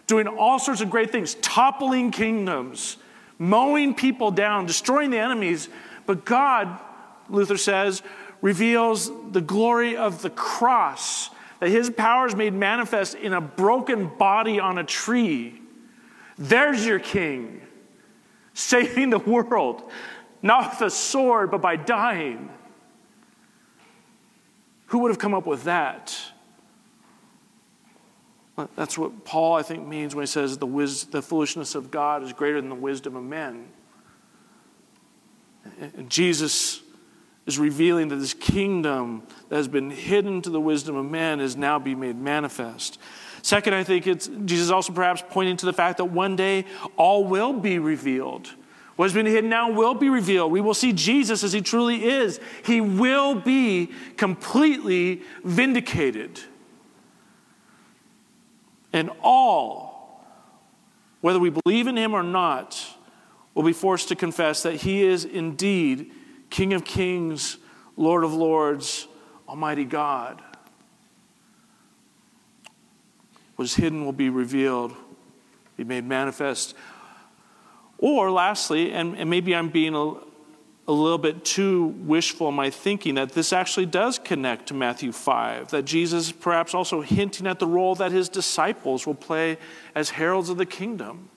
doing 0.05 0.27
all 0.27 0.59
sorts 0.59 0.81
of 0.81 0.91
great 0.91 1.11
things, 1.11 1.35
toppling 1.35 2.11
kingdoms, 2.11 2.97
mowing 3.39 3.95
people 3.95 4.29
down, 4.29 4.67
destroying 4.67 5.09
the 5.09 5.17
enemies. 5.17 5.69
But 6.05 6.23
God, 6.23 6.79
Luther 7.29 7.57
says, 7.57 8.03
reveals 8.41 9.09
the 9.31 9.41
glory 9.41 9.97
of 9.97 10.21
the 10.21 10.29
cross, 10.29 11.31
that 11.59 11.69
his 11.69 11.89
power 11.89 12.27
is 12.27 12.35
made 12.35 12.53
manifest 12.53 13.15
in 13.15 13.33
a 13.33 13.41
broken 13.41 14.07
body 14.07 14.59
on 14.59 14.77
a 14.77 14.83
tree. 14.83 15.59
There's 16.37 16.85
your 16.85 16.99
king, 16.99 17.61
saving 18.53 19.09
the 19.09 19.19
world 19.19 19.89
not 20.43 20.71
with 20.71 20.81
a 20.81 20.89
sword, 20.91 21.49
but 21.49 21.61
by 21.61 21.75
dying. 21.77 22.49
Who 24.87 24.99
would 24.99 25.09
have 25.09 25.17
come 25.17 25.33
up 25.33 25.47
with 25.47 25.63
that? 25.63 26.15
That's 28.75 28.97
what 28.97 29.25
Paul, 29.25 29.55
I 29.55 29.63
think, 29.63 29.87
means 29.87 30.13
when 30.13 30.21
he 30.21 30.27
says 30.27 30.59
the, 30.59 30.67
wis- 30.67 31.05
the 31.05 31.23
foolishness 31.23 31.73
of 31.73 31.89
God 31.89 32.21
is 32.21 32.33
greater 32.33 32.61
than 32.61 32.69
the 32.69 32.75
wisdom 32.75 33.15
of 33.15 33.23
men. 33.23 33.69
And 35.79 36.09
Jesus 36.09 36.81
is 37.47 37.57
revealing 37.57 38.09
that 38.09 38.17
this 38.17 38.33
kingdom 38.33 39.23
that 39.49 39.55
has 39.55 39.67
been 39.67 39.89
hidden 39.89 40.41
to 40.43 40.49
the 40.49 40.61
wisdom 40.61 40.95
of 40.95 41.09
men 41.09 41.39
is 41.39 41.57
now 41.57 41.79
being 41.79 41.99
made 41.99 42.17
manifest. 42.17 42.99
Second, 43.41 43.73
I 43.73 43.83
think 43.83 44.07
it's 44.07 44.29
Jesus 44.45 44.69
also 44.69 44.93
perhaps 44.93 45.23
pointing 45.29 45.57
to 45.57 45.65
the 45.65 45.73
fact 45.73 45.97
that 45.97 46.05
one 46.05 46.35
day 46.35 46.65
all 46.95 47.25
will 47.25 47.53
be 47.53 47.79
revealed. 47.79 48.53
What 48.95 49.05
has 49.05 49.13
been 49.13 49.25
hidden 49.25 49.49
now 49.49 49.71
will 49.71 49.95
be 49.95 50.09
revealed. 50.09 50.51
We 50.51 50.61
will 50.61 50.75
see 50.75 50.93
Jesus 50.93 51.43
as 51.43 51.51
he 51.51 51.61
truly 51.61 52.05
is. 52.05 52.39
He 52.63 52.79
will 52.79 53.33
be 53.33 53.91
completely 54.17 55.21
vindicated. 55.43 56.39
And 58.91 59.09
all, 59.23 60.23
whether 61.21 61.39
we 61.39 61.49
believe 61.49 61.87
in 61.87 61.97
him 61.97 62.13
or 62.13 62.21
not, 62.21 62.79
will 63.55 63.63
be 63.63 63.73
forced 63.73 64.09
to 64.09 64.15
confess 64.15 64.63
that 64.63 64.75
he 64.75 65.03
is 65.03 65.25
indeed 65.25 66.11
King 66.51 66.73
of 66.73 66.85
kings, 66.85 67.57
Lord 67.97 68.23
of 68.23 68.31
lords, 68.31 69.07
Almighty 69.49 69.85
God. 69.85 70.39
What 73.55 73.65
is 73.65 73.73
hidden 73.73 74.05
will 74.05 74.13
be 74.13 74.29
revealed, 74.29 74.93
be 75.77 75.83
made 75.83 76.05
manifest. 76.05 76.75
Or, 78.03 78.31
lastly, 78.31 78.91
and, 78.91 79.17
and 79.17 79.29
maybe 79.29 79.55
I'm 79.55 79.69
being 79.69 79.95
a, 79.95 80.15
a 80.89 80.91
little 80.91 81.17
bit 81.17 81.45
too 81.45 81.85
wishful 81.85 82.49
in 82.49 82.53
my 82.53 82.69
thinking, 82.69 83.15
that 83.15 83.31
this 83.31 83.53
actually 83.53 83.85
does 83.85 84.19
connect 84.19 84.67
to 84.67 84.73
Matthew 84.73 85.13
5, 85.13 85.71
that 85.71 85.85
Jesus 85.85 86.29
perhaps 86.33 86.73
also 86.73 86.99
hinting 86.99 87.47
at 87.47 87.59
the 87.59 87.65
role 87.65 87.95
that 87.95 88.11
his 88.11 88.27
disciples 88.27 89.07
will 89.07 89.15
play 89.15 89.57
as 89.95 90.09
heralds 90.09 90.49
of 90.49 90.57
the 90.57 90.65
kingdom. 90.65 91.29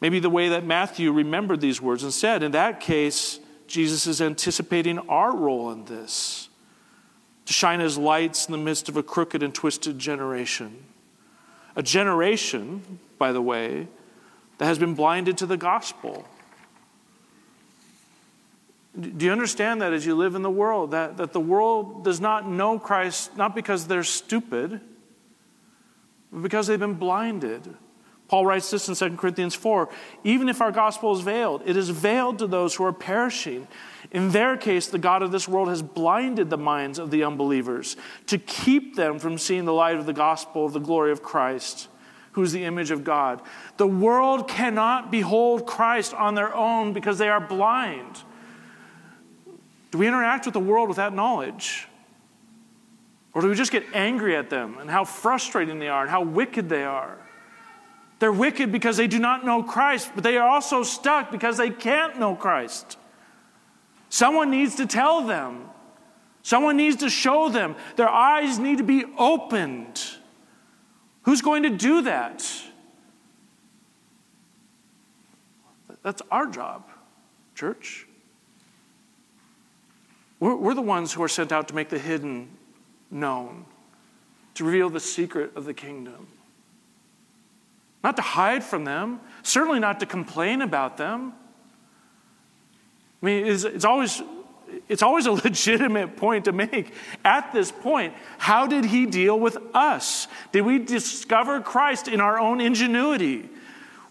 Maybe 0.00 0.20
the 0.20 0.30
way 0.30 0.50
that 0.50 0.64
Matthew 0.64 1.10
remembered 1.10 1.60
these 1.60 1.82
words 1.82 2.04
and 2.04 2.14
said, 2.14 2.44
in 2.44 2.52
that 2.52 2.78
case, 2.78 3.40
Jesus 3.66 4.06
is 4.06 4.22
anticipating 4.22 5.00
our 5.08 5.34
role 5.34 5.72
in 5.72 5.86
this 5.86 6.50
to 7.46 7.52
shine 7.52 7.80
as 7.80 7.98
lights 7.98 8.46
in 8.46 8.52
the 8.52 8.58
midst 8.58 8.88
of 8.88 8.96
a 8.96 9.02
crooked 9.02 9.42
and 9.42 9.52
twisted 9.52 9.98
generation. 9.98 10.84
A 11.76 11.82
generation 11.82 12.98
by 13.20 13.32
the 13.32 13.42
way, 13.42 13.86
that 14.58 14.64
has 14.64 14.78
been 14.78 14.94
blinded 14.94 15.38
to 15.38 15.46
the 15.46 15.58
gospel. 15.58 16.24
Do 18.98 19.26
you 19.26 19.30
understand 19.30 19.82
that 19.82 19.92
as 19.92 20.04
you 20.04 20.16
live 20.16 20.34
in 20.34 20.42
the 20.42 20.50
world? 20.50 20.92
That, 20.92 21.18
that 21.18 21.32
the 21.32 21.40
world 21.40 22.02
does 22.02 22.18
not 22.18 22.48
know 22.48 22.78
Christ 22.78 23.36
not 23.36 23.54
because 23.54 23.86
they're 23.86 24.02
stupid, 24.02 24.80
but 26.32 26.42
because 26.42 26.66
they've 26.66 26.80
been 26.80 26.94
blinded. 26.94 27.76
Paul 28.30 28.46
writes 28.46 28.70
this 28.70 28.88
in 28.88 28.94
2 28.94 29.16
Corinthians 29.16 29.56
4 29.56 29.88
even 30.22 30.48
if 30.48 30.60
our 30.60 30.70
gospel 30.70 31.12
is 31.12 31.20
veiled, 31.20 31.62
it 31.66 31.76
is 31.76 31.90
veiled 31.90 32.38
to 32.38 32.46
those 32.46 32.76
who 32.76 32.84
are 32.84 32.92
perishing. 32.92 33.66
In 34.12 34.30
their 34.30 34.56
case, 34.56 34.86
the 34.86 35.00
God 35.00 35.24
of 35.24 35.32
this 35.32 35.48
world 35.48 35.66
has 35.66 35.82
blinded 35.82 36.48
the 36.48 36.56
minds 36.56 37.00
of 37.00 37.10
the 37.10 37.24
unbelievers 37.24 37.96
to 38.28 38.38
keep 38.38 38.94
them 38.94 39.18
from 39.18 39.36
seeing 39.36 39.64
the 39.64 39.72
light 39.72 39.96
of 39.96 40.06
the 40.06 40.12
gospel 40.12 40.64
of 40.64 40.72
the 40.72 40.78
glory 40.78 41.10
of 41.10 41.24
Christ 41.24 41.88
who's 42.30 42.52
the 42.52 42.62
image 42.62 42.92
of 42.92 43.02
God. 43.02 43.42
The 43.78 43.88
world 43.88 44.46
cannot 44.46 45.10
behold 45.10 45.66
Christ 45.66 46.14
on 46.14 46.36
their 46.36 46.54
own 46.54 46.92
because 46.92 47.18
they 47.18 47.28
are 47.28 47.40
blind. 47.40 48.22
Do 49.90 49.98
we 49.98 50.06
interact 50.06 50.44
with 50.44 50.54
the 50.54 50.60
world 50.60 50.86
with 50.86 50.98
that 50.98 51.12
knowledge? 51.12 51.88
Or 53.34 53.42
do 53.42 53.48
we 53.48 53.56
just 53.56 53.72
get 53.72 53.84
angry 53.92 54.36
at 54.36 54.50
them 54.50 54.78
and 54.78 54.88
how 54.88 55.04
frustrating 55.04 55.80
they 55.80 55.88
are 55.88 56.02
and 56.02 56.10
how 56.10 56.22
wicked 56.22 56.68
they 56.68 56.84
are? 56.84 57.18
They're 58.20 58.30
wicked 58.30 58.70
because 58.70 58.98
they 58.98 59.06
do 59.06 59.18
not 59.18 59.44
know 59.44 59.62
Christ, 59.62 60.12
but 60.14 60.22
they 60.22 60.36
are 60.36 60.46
also 60.46 60.82
stuck 60.82 61.30
because 61.30 61.56
they 61.56 61.70
can't 61.70 62.20
know 62.20 62.36
Christ. 62.36 62.98
Someone 64.10 64.50
needs 64.50 64.76
to 64.76 64.86
tell 64.86 65.22
them. 65.22 65.64
Someone 66.42 66.76
needs 66.76 66.96
to 66.96 67.08
show 67.08 67.48
them. 67.48 67.76
Their 67.96 68.08
eyes 68.08 68.58
need 68.58 68.78
to 68.78 68.84
be 68.84 69.04
opened. 69.18 70.02
Who's 71.22 71.40
going 71.40 71.62
to 71.62 71.70
do 71.70 72.02
that? 72.02 72.46
That's 76.02 76.22
our 76.30 76.46
job, 76.46 76.84
church. 77.54 78.06
We're, 80.40 80.56
we're, 80.56 80.74
the 80.74 80.82
ones 80.82 81.12
who 81.12 81.22
are 81.22 81.28
sent 81.28 81.52
out 81.52 81.68
to 81.68 81.74
make 81.74 81.88
the 81.90 81.98
hidden 81.98 82.50
known, 83.10 83.66
to 84.54 84.64
reveal 84.64 84.90
the 84.90 85.00
secret 85.00 85.52
of 85.56 85.64
the 85.64 85.74
kingdom. 85.74 86.26
Not 88.02 88.16
to 88.16 88.22
hide 88.22 88.64
from 88.64 88.84
them, 88.84 89.20
certainly 89.42 89.78
not 89.78 90.00
to 90.00 90.06
complain 90.06 90.62
about 90.62 90.96
them. 90.96 91.34
I 93.22 93.26
mean, 93.26 93.46
it's, 93.46 93.64
it's 93.64 93.84
always 93.84 94.22
it's 94.88 95.02
always 95.02 95.26
a 95.26 95.32
legitimate 95.46 96.16
point 96.16 96.44
to 96.44 96.52
make. 96.52 96.92
At 97.24 97.52
this 97.52 97.72
point, 97.72 98.14
how 98.38 98.66
did 98.66 98.84
he 98.84 99.06
deal 99.06 99.38
with 99.38 99.58
us? 99.74 100.28
Did 100.52 100.62
we 100.62 100.78
discover 100.78 101.60
Christ 101.60 102.08
in 102.08 102.20
our 102.20 102.38
own 102.38 102.60
ingenuity? 102.60 103.48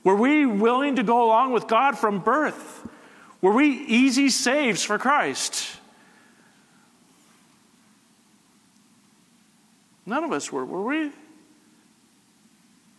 Were 0.03 0.15
we 0.15 0.45
willing 0.45 0.95
to 0.95 1.03
go 1.03 1.25
along 1.25 1.51
with 1.51 1.67
God 1.67 1.97
from 1.97 2.19
birth? 2.19 2.87
Were 3.41 3.53
we 3.53 3.67
easy 3.69 4.29
saves 4.29 4.83
for 4.83 4.97
Christ? 4.97 5.77
None 10.05 10.23
of 10.23 10.31
us 10.31 10.51
were, 10.51 10.65
were 10.65 10.83
we? 10.83 11.11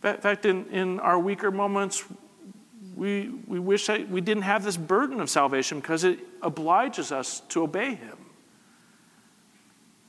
In 0.03 0.17
fact, 0.17 0.47
in, 0.47 0.67
in 0.71 1.01
our 1.01 1.19
weaker 1.19 1.51
moments, 1.51 2.05
we, 2.97 3.31
we 3.47 3.59
wish 3.59 3.87
that 3.87 4.09
we 4.09 4.21
didn't 4.21 4.45
have 4.45 4.65
this 4.65 4.77
burden 4.77 5.21
of 5.21 5.29
salvation 5.29 5.81
because 5.81 6.05
it 6.05 6.19
obliges 6.43 7.13
us 7.13 7.41
to 7.49 7.63
obey 7.63 7.95
Him, 7.95 8.17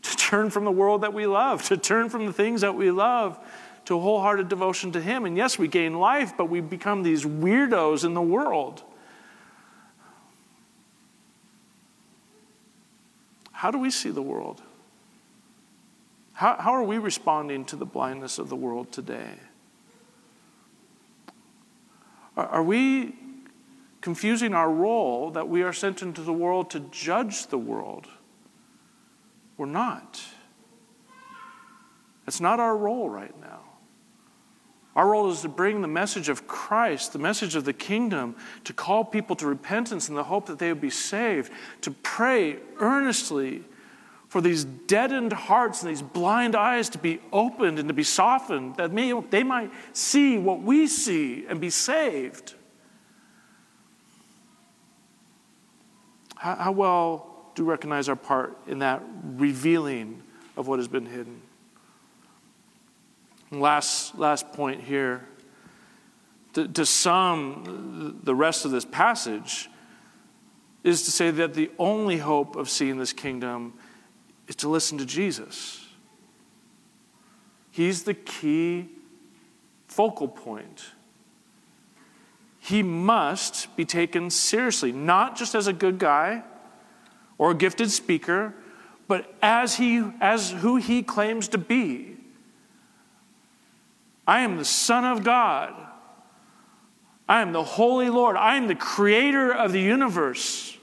to 0.01 0.15
turn 0.15 0.49
from 0.49 0.65
the 0.65 0.71
world 0.71 1.01
that 1.01 1.13
we 1.13 1.27
love, 1.27 1.63
to 1.63 1.77
turn 1.77 2.09
from 2.09 2.25
the 2.25 2.33
things 2.33 2.61
that 2.61 2.75
we 2.75 2.91
love 2.91 3.39
to 3.85 3.99
wholehearted 3.99 4.47
devotion 4.47 4.91
to 4.91 5.01
Him. 5.01 5.25
And 5.25 5.35
yes, 5.35 5.57
we 5.57 5.67
gain 5.67 5.99
life, 5.99 6.33
but 6.37 6.45
we 6.45 6.61
become 6.61 7.03
these 7.03 7.25
weirdos 7.25 8.05
in 8.05 8.13
the 8.13 8.21
world. 8.21 8.83
How 13.51 13.71
do 13.71 13.77
we 13.77 13.91
see 13.91 14.09
the 14.09 14.21
world? 14.21 14.61
How, 16.33 16.55
how 16.57 16.71
are 16.71 16.83
we 16.83 16.97
responding 16.97 17.65
to 17.65 17.75
the 17.75 17.85
blindness 17.85 18.39
of 18.39 18.49
the 18.49 18.55
world 18.55 18.91
today? 18.91 19.35
Are 22.47 22.63
we 22.63 23.15
confusing 24.01 24.53
our 24.53 24.71
role 24.71 25.31
that 25.31 25.47
we 25.47 25.61
are 25.61 25.73
sent 25.73 26.01
into 26.01 26.21
the 26.21 26.33
world 26.33 26.69
to 26.71 26.79
judge 26.79 27.47
the 27.47 27.57
world? 27.57 28.07
We're 29.57 29.65
not. 29.65 30.21
That's 32.25 32.41
not 32.41 32.59
our 32.59 32.75
role 32.75 33.09
right 33.09 33.39
now. 33.39 33.59
Our 34.95 35.09
role 35.09 35.31
is 35.31 35.41
to 35.41 35.49
bring 35.49 35.81
the 35.81 35.87
message 35.87 36.27
of 36.27 36.47
Christ, 36.47 37.13
the 37.13 37.19
message 37.19 37.55
of 37.55 37.63
the 37.63 37.73
kingdom, 37.73 38.35
to 38.65 38.73
call 38.73 39.05
people 39.05 39.35
to 39.37 39.47
repentance 39.47 40.09
in 40.09 40.15
the 40.15 40.23
hope 40.23 40.47
that 40.47 40.59
they 40.59 40.67
would 40.67 40.81
be 40.81 40.89
saved, 40.89 41.51
to 41.81 41.91
pray 41.91 42.57
earnestly 42.79 43.63
for 44.31 44.39
these 44.39 44.63
deadened 44.63 45.33
hearts 45.33 45.83
and 45.83 45.91
these 45.91 46.01
blind 46.01 46.55
eyes 46.55 46.87
to 46.87 46.97
be 46.97 47.19
opened 47.33 47.77
and 47.79 47.89
to 47.89 47.93
be 47.93 48.01
softened, 48.01 48.77
that 48.77 48.89
may, 48.89 49.11
they 49.29 49.43
might 49.43 49.69
see 49.91 50.37
what 50.37 50.61
we 50.61 50.87
see 50.87 51.45
and 51.47 51.59
be 51.59 51.69
saved. 51.69 52.53
How, 56.37 56.55
how 56.55 56.71
well 56.71 57.51
do 57.55 57.65
we 57.65 57.71
recognize 57.71 58.07
our 58.07 58.15
part 58.15 58.57
in 58.67 58.79
that 58.79 59.03
revealing 59.21 60.23
of 60.55 60.65
what 60.65 60.79
has 60.79 60.87
been 60.87 61.07
hidden? 61.07 61.41
Last, 63.51 64.17
last 64.17 64.53
point 64.53 64.81
here. 64.81 65.27
To, 66.53 66.69
to 66.69 66.85
sum 66.85 68.21
the 68.23 68.33
rest 68.33 68.63
of 68.63 68.71
this 68.71 68.85
passage 68.85 69.69
is 70.85 71.01
to 71.01 71.11
say 71.11 71.31
that 71.31 71.53
the 71.53 71.69
only 71.77 72.19
hope 72.19 72.55
of 72.55 72.69
seeing 72.69 72.97
this 72.97 73.11
kingdom 73.11 73.73
is 74.51 74.55
to 74.57 74.67
listen 74.67 74.97
to 74.97 75.05
Jesus. 75.05 75.87
He's 77.71 78.03
the 78.03 78.13
key 78.13 78.89
focal 79.87 80.27
point. 80.27 80.83
He 82.59 82.83
must 82.83 83.73
be 83.77 83.85
taken 83.85 84.29
seriously, 84.29 84.91
not 84.91 85.37
just 85.37 85.55
as 85.55 85.67
a 85.67 85.73
good 85.73 85.99
guy 85.99 86.43
or 87.37 87.51
a 87.51 87.55
gifted 87.55 87.91
speaker, 87.91 88.53
but 89.07 89.33
as, 89.41 89.77
he, 89.77 90.03
as 90.19 90.51
who 90.51 90.75
he 90.75 91.01
claims 91.01 91.47
to 91.47 91.57
be. 91.57 92.17
I 94.27 94.41
am 94.41 94.57
the 94.57 94.65
Son 94.65 95.05
of 95.05 95.23
God. 95.23 95.73
I 97.29 97.41
am 97.41 97.53
the 97.53 97.63
Holy 97.63 98.09
Lord. 98.09 98.35
I 98.35 98.57
am 98.57 98.67
the 98.67 98.75
creator 98.75 99.49
of 99.49 99.71
the 99.71 99.79
universe. 99.79 100.77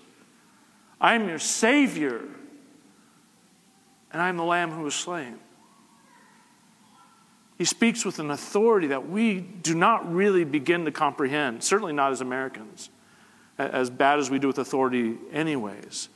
I 0.99 1.17
am 1.17 1.29
your 1.29 1.39
Savior 1.39 2.23
and 4.13 4.23
I 4.23 4.29
am 4.29 4.37
the 4.37 4.45
Lamb 4.45 4.71
who 4.71 4.83
was 4.83 4.95
slain. 4.95 5.39
He 7.57 7.65
speaks 7.65 8.05
with 8.05 8.21
an 8.21 8.31
authority 8.31 8.87
that 8.89 9.09
we 9.09 9.41
do 9.41 9.75
not 9.75 10.13
really 10.13 10.45
begin 10.45 10.85
to 10.85 10.93
comprehend, 10.93 11.65
certainly 11.65 11.93
not 11.93 12.13
as 12.13 12.21
Americans, 12.21 12.89
as 13.59 13.91
bad 13.91 14.21
as 14.21 14.31
we 14.31 14.39
do 14.39 14.47
with 14.47 14.59
authority, 14.59 15.17
anyways. 15.33 16.09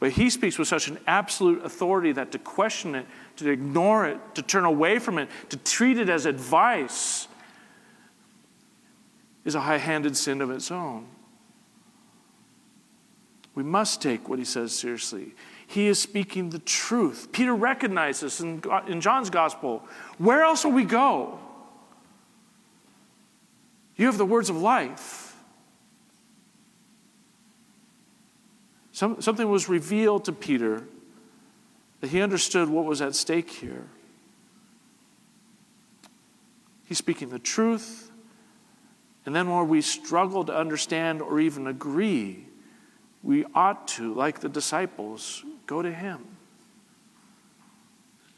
But 0.00 0.12
he 0.12 0.30
speaks 0.30 0.58
with 0.58 0.68
such 0.68 0.88
an 0.88 0.98
absolute 1.06 1.64
authority 1.64 2.12
that 2.12 2.32
to 2.32 2.38
question 2.38 2.94
it, 2.94 3.06
to 3.36 3.50
ignore 3.50 4.06
it, 4.06 4.18
to 4.36 4.42
turn 4.42 4.64
away 4.64 4.98
from 4.98 5.18
it, 5.18 5.28
to 5.50 5.56
treat 5.58 5.98
it 5.98 6.08
as 6.08 6.24
advice 6.24 7.28
is 9.44 9.54
a 9.54 9.60
high 9.60 9.78
handed 9.78 10.16
sin 10.16 10.40
of 10.40 10.50
its 10.50 10.70
own. 10.70 11.06
We 13.54 13.62
must 13.64 14.00
take 14.00 14.28
what 14.28 14.38
he 14.38 14.44
says 14.44 14.72
seriously. 14.72 15.34
He 15.70 15.86
is 15.86 16.00
speaking 16.00 16.48
the 16.48 16.60
truth. 16.60 17.28
Peter 17.30 17.54
recognizes 17.54 18.40
in, 18.40 18.62
in 18.86 19.02
John's 19.02 19.28
gospel. 19.28 19.86
Where 20.16 20.42
else 20.42 20.64
will 20.64 20.72
we 20.72 20.84
go? 20.84 21.38
You 23.96 24.06
have 24.06 24.16
the 24.16 24.24
words 24.24 24.48
of 24.48 24.56
life. 24.56 25.36
Some, 28.92 29.20
something 29.20 29.46
was 29.46 29.68
revealed 29.68 30.24
to 30.24 30.32
Peter 30.32 30.84
that 32.00 32.08
he 32.08 32.22
understood 32.22 32.70
what 32.70 32.86
was 32.86 33.02
at 33.02 33.14
stake 33.14 33.50
here. 33.50 33.84
He's 36.86 36.96
speaking 36.96 37.28
the 37.28 37.38
truth. 37.38 38.10
And 39.26 39.36
then, 39.36 39.50
where 39.50 39.64
we 39.64 39.82
struggle 39.82 40.46
to 40.46 40.56
understand 40.56 41.20
or 41.20 41.38
even 41.38 41.66
agree, 41.66 42.46
we 43.22 43.44
ought 43.54 43.86
to, 43.88 44.14
like 44.14 44.40
the 44.40 44.48
disciples, 44.48 45.44
Go 45.68 45.82
to 45.82 45.92
Him. 45.92 46.24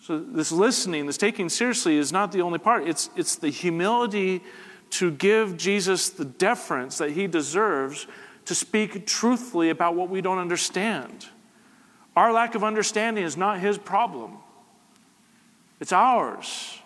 So, 0.02 0.18
this 0.18 0.50
listening, 0.50 1.06
this 1.06 1.16
taking 1.16 1.48
seriously, 1.48 1.96
is 1.96 2.12
not 2.12 2.32
the 2.32 2.42
only 2.42 2.58
part. 2.58 2.88
It's, 2.88 3.08
it's 3.16 3.36
the 3.36 3.50
humility 3.50 4.42
to 4.90 5.12
give 5.12 5.56
Jesus 5.56 6.10
the 6.10 6.24
deference 6.24 6.98
that 6.98 7.12
He 7.12 7.28
deserves 7.28 8.08
to 8.46 8.54
speak 8.54 9.06
truthfully 9.06 9.70
about 9.70 9.94
what 9.94 10.10
we 10.10 10.20
don't 10.20 10.38
understand. 10.38 11.28
Our 12.16 12.32
lack 12.32 12.56
of 12.56 12.64
understanding 12.64 13.22
is 13.22 13.36
not 13.36 13.60
His 13.60 13.78
problem, 13.78 14.38
it's 15.78 15.92
ours. 15.92 16.76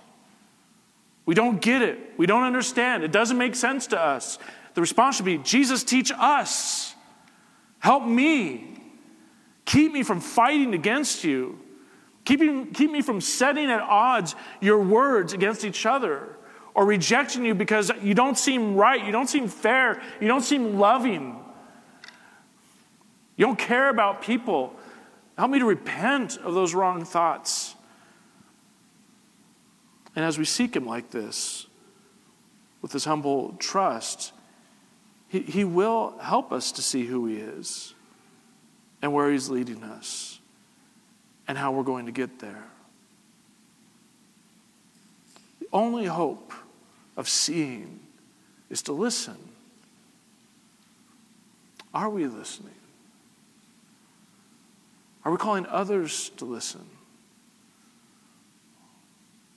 We 1.27 1.35
don't 1.35 1.63
get 1.63 1.81
it. 1.81 1.99
We 2.19 2.27
don't 2.27 2.43
understand. 2.43 3.03
It 3.03 3.11
doesn't 3.11 3.39
make 3.39 3.55
sense 3.55 3.87
to 3.87 3.99
us. 3.99 4.39
The 4.75 4.83
response 4.83 5.17
should 5.17 5.25
be 5.25 5.39
Jesus, 5.39 5.83
teach 5.83 6.13
us. 6.15 6.95
Help 7.79 8.05
me. 8.05 8.74
Keep 9.65 9.93
me 9.93 10.03
from 10.03 10.21
fighting 10.21 10.75
against 10.75 11.25
you. 11.25 11.59
Keep, 12.25 12.75
keep 12.75 12.91
me 12.91 13.03
from 13.03 13.21
setting 13.21 13.71
at 13.71 13.81
odds 13.81 14.35
your 14.61 14.79
words 14.79 15.33
against 15.33 15.65
each 15.65 15.85
other 15.87 16.37
or 16.75 16.87
rejecting 16.87 17.45
you 17.45 17.55
because 17.55 17.91
you 18.03 18.15
don't 18.15 18.39
seem 18.39 18.75
right, 18.75 19.05
you 19.05 19.13
don't 19.13 19.29
seem 19.29 19.49
fair, 19.49 20.03
you 20.21 20.29
don't 20.29 20.43
seem 20.43 20.79
loving. 20.79 21.39
You 23.37 23.47
don't 23.47 23.59
care 23.59 23.89
about 23.89 24.23
people. 24.23 24.75
Help 25.37 25.51
me 25.51 25.59
to 25.59 25.65
repent 25.65 26.37
of 26.39 26.55
those 26.55 26.75
wrong 26.75 27.05
thoughts. 27.05 27.75
And 30.17 30.25
as 30.25 30.39
we 30.39 30.45
seek 30.45 30.77
Him 30.77 30.87
like 30.87 31.11
this, 31.11 31.67
with 32.81 32.93
this 32.93 33.05
humble 33.05 33.55
trust, 33.59 34.33
He, 35.29 35.41
he 35.41 35.65
will 35.65 36.17
help 36.21 36.53
us 36.53 36.71
to 36.73 36.83
see 36.83 37.07
who 37.07 37.27
He 37.27 37.37
is 37.37 37.95
and 39.05 39.13
where 39.13 39.31
He's 39.31 39.51
leading 39.51 39.85
us 39.85 40.41
and 41.47 41.59
how 41.59 41.73
we're 41.73 41.83
going 41.83 42.07
to 42.07 42.13
get 42.13 42.39
there. 42.39 42.65
The 45.61 45.67
only 45.75 46.07
hope 46.07 46.55
of 47.15 47.29
seeing 47.29 48.01
is 48.71 48.81
to 48.85 48.93
listen. 48.93 49.37
Are 51.93 52.09
we 52.09 52.27
listening? 52.27 52.73
Are 55.23 55.31
we 55.31 55.37
calling 55.37 55.67
others 55.67 56.31
to 56.39 56.47
listen? 56.47 56.87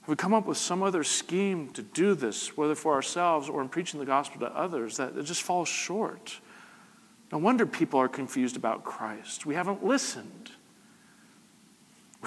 Have 0.02 0.10
we 0.10 0.16
come 0.16 0.34
up 0.34 0.44
with 0.44 0.58
some 0.58 0.82
other 0.82 1.02
scheme 1.02 1.70
to 1.72 1.80
do 1.80 2.14
this, 2.14 2.54
whether 2.54 2.74
for 2.74 2.92
ourselves 2.92 3.48
or 3.48 3.62
in 3.62 3.70
preaching 3.70 3.98
the 3.98 4.04
gospel 4.04 4.40
to 4.40 4.54
others, 4.54 4.98
that 4.98 5.16
it 5.16 5.22
just 5.22 5.40
falls 5.40 5.68
short? 5.70 6.38
No 7.30 7.38
wonder 7.38 7.66
people 7.66 8.00
are 8.00 8.08
confused 8.08 8.56
about 8.56 8.84
Christ. 8.84 9.44
We 9.44 9.54
haven't 9.54 9.84
listened. 9.84 10.50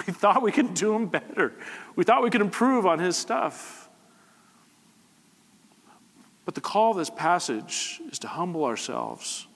We 0.06 0.10
thought 0.10 0.40
we 0.40 0.52
could 0.52 0.72
do 0.72 0.94
him 0.94 1.06
better. 1.06 1.52
We 1.96 2.04
thought 2.04 2.22
we 2.22 2.30
could 2.30 2.40
improve 2.40 2.86
on 2.86 2.98
his 2.98 3.14
stuff. 3.14 3.90
But 6.46 6.54
the 6.54 6.62
call 6.62 6.92
of 6.92 6.96
this 6.96 7.10
passage 7.10 8.00
is 8.10 8.18
to 8.20 8.28
humble 8.28 8.64
ourselves, 8.64 9.46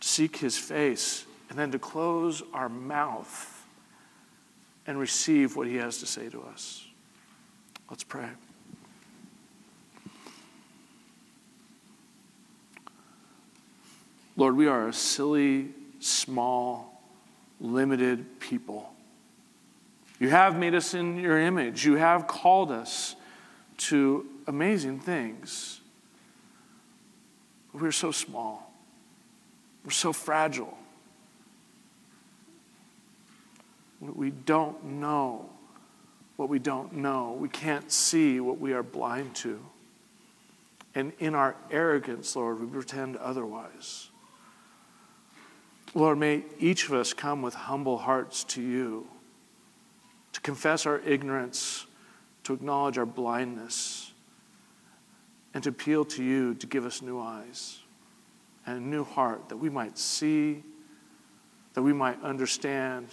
to 0.00 0.08
seek 0.08 0.38
his 0.38 0.58
face, 0.58 1.24
and 1.48 1.56
then 1.56 1.70
to 1.70 1.78
close 1.78 2.42
our 2.52 2.68
mouth 2.68 3.64
and 4.88 4.98
receive 4.98 5.54
what 5.54 5.68
he 5.68 5.76
has 5.76 5.98
to 5.98 6.06
say 6.06 6.28
to 6.28 6.42
us. 6.42 6.84
Let's 7.88 8.04
pray. 8.04 8.28
Lord, 14.36 14.56
we 14.56 14.66
are 14.66 14.88
a 14.88 14.92
silly, 14.92 15.70
small, 16.00 17.00
limited 17.60 18.40
people. 18.40 18.92
You 20.18 20.30
have 20.30 20.58
made 20.58 20.74
us 20.74 20.94
in 20.94 21.18
your 21.18 21.38
image. 21.38 21.84
You 21.84 21.96
have 21.96 22.26
called 22.26 22.70
us 22.70 23.16
to 23.76 24.26
amazing 24.46 25.00
things. 25.00 25.80
But 27.72 27.82
We're 27.82 27.92
so 27.92 28.10
small. 28.10 28.72
We're 29.84 29.90
so 29.90 30.12
fragile. 30.12 30.78
We 34.00 34.30
don't 34.30 34.82
know 34.84 35.48
what 36.36 36.48
we 36.48 36.58
don't 36.58 36.94
know. 36.94 37.36
We 37.38 37.48
can't 37.48 37.90
see 37.90 38.40
what 38.40 38.58
we 38.58 38.72
are 38.72 38.82
blind 38.82 39.34
to. 39.36 39.60
And 40.94 41.12
in 41.18 41.34
our 41.34 41.56
arrogance, 41.70 42.36
Lord, 42.36 42.60
we 42.60 42.66
pretend 42.66 43.16
otherwise. 43.16 44.08
Lord, 45.94 46.18
may 46.18 46.42
each 46.58 46.88
of 46.88 46.94
us 46.94 47.12
come 47.12 47.40
with 47.40 47.54
humble 47.54 47.98
hearts 47.98 48.42
to 48.44 48.60
you, 48.60 49.06
to 50.32 50.40
confess 50.40 50.86
our 50.86 50.98
ignorance, 51.00 51.86
to 52.42 52.52
acknowledge 52.52 52.98
our 52.98 53.06
blindness, 53.06 54.12
and 55.54 55.62
to 55.62 55.70
appeal 55.70 56.04
to 56.04 56.22
you 56.22 56.54
to 56.54 56.66
give 56.66 56.84
us 56.84 57.00
new 57.00 57.20
eyes 57.20 57.78
and 58.66 58.78
a 58.78 58.80
new 58.80 59.04
heart 59.04 59.48
that 59.48 59.56
we 59.56 59.70
might 59.70 59.96
see, 59.96 60.64
that 61.74 61.82
we 61.82 61.92
might 61.92 62.20
understand, 62.22 63.08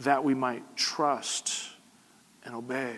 that 0.00 0.22
we 0.22 0.34
might 0.34 0.76
trust 0.76 1.70
and 2.44 2.54
obey. 2.54 2.96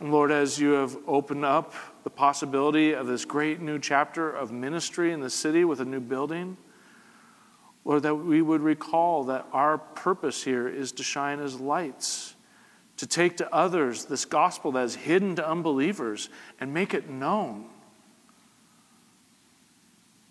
And 0.00 0.10
Lord, 0.10 0.30
as 0.30 0.58
you 0.58 0.70
have 0.72 0.96
opened 1.06 1.44
up 1.44 1.74
the 2.04 2.10
possibility 2.10 2.92
of 2.92 3.06
this 3.06 3.24
great 3.24 3.60
new 3.60 3.78
chapter 3.78 4.30
of 4.30 4.50
ministry 4.50 5.12
in 5.12 5.20
the 5.20 5.30
city 5.30 5.64
with 5.64 5.80
a 5.80 5.84
new 5.84 6.00
building, 6.00 6.56
Lord, 7.84 8.02
that 8.02 8.14
we 8.14 8.42
would 8.42 8.60
recall 8.60 9.24
that 9.24 9.46
our 9.52 9.78
purpose 9.78 10.42
here 10.42 10.68
is 10.68 10.92
to 10.92 11.02
shine 11.02 11.40
as 11.40 11.58
lights, 11.58 12.34
to 12.98 13.06
take 13.06 13.38
to 13.38 13.54
others 13.54 14.04
this 14.04 14.24
gospel 14.24 14.72
that 14.72 14.84
is 14.84 14.94
hidden 14.94 15.36
to 15.36 15.48
unbelievers 15.48 16.28
and 16.60 16.74
make 16.74 16.92
it 16.92 17.08
known, 17.08 17.66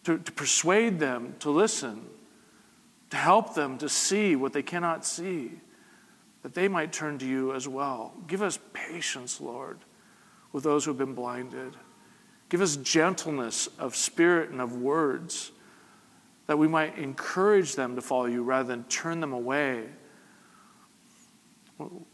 to, 0.03 0.19
to 0.19 0.31
persuade 0.31 0.99
them 0.99 1.35
to 1.39 1.49
listen, 1.49 2.05
to 3.09 3.17
help 3.17 3.55
them 3.55 3.77
to 3.79 3.89
see 3.89 4.35
what 4.35 4.53
they 4.53 4.61
cannot 4.61 5.03
see, 5.03 5.51
that 6.43 6.53
they 6.53 6.67
might 6.67 6.93
turn 6.93 7.17
to 7.17 7.25
you 7.25 7.53
as 7.53 7.67
well. 7.67 8.13
Give 8.27 8.43
us 8.43 8.59
patience, 8.73 9.41
Lord, 9.41 9.79
with 10.51 10.63
those 10.63 10.85
who 10.85 10.91
have 10.91 10.97
been 10.99 11.15
blinded. 11.15 11.75
Give 12.49 12.61
us 12.61 12.77
gentleness 12.77 13.67
of 13.79 13.95
spirit 13.95 14.51
and 14.51 14.61
of 14.61 14.77
words 14.77 15.51
that 16.49 16.57
we 16.57 16.67
might 16.67 16.97
encourage 16.97 17.75
them 17.75 17.95
to 17.95 18.01
follow 18.01 18.25
you 18.25 18.41
rather 18.41 18.67
than 18.67 18.83
turn 18.85 19.19
them 19.19 19.33
away 19.33 19.83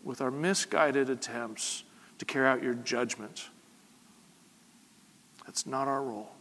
with 0.03 0.19
our 0.19 0.29
misguided 0.29 1.09
attempts 1.09 1.85
to 2.17 2.25
carry 2.25 2.45
out 2.45 2.61
your 2.61 2.73
judgment. 2.73 3.47
That's 5.45 5.65
not 5.65 5.87
our 5.87 6.03
role. 6.03 6.33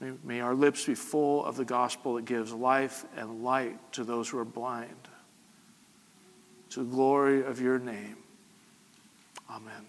May, 0.00 0.12
may, 0.22 0.40
our 0.40 0.54
lips 0.54 0.84
be 0.84 0.94
full 0.94 1.46
of 1.46 1.56
the 1.56 1.64
gospel 1.64 2.16
that 2.16 2.26
gives 2.26 2.52
life 2.52 3.06
and 3.16 3.42
light 3.42 3.78
to 3.94 4.04
those 4.04 4.28
who 4.28 4.36
are 4.36 4.44
blind. 4.44 5.08
To 6.72 6.80
the 6.80 6.90
glory 6.90 7.42
of 7.42 7.58
your 7.58 7.78
name. 7.78 8.18
Amen. 9.48 9.86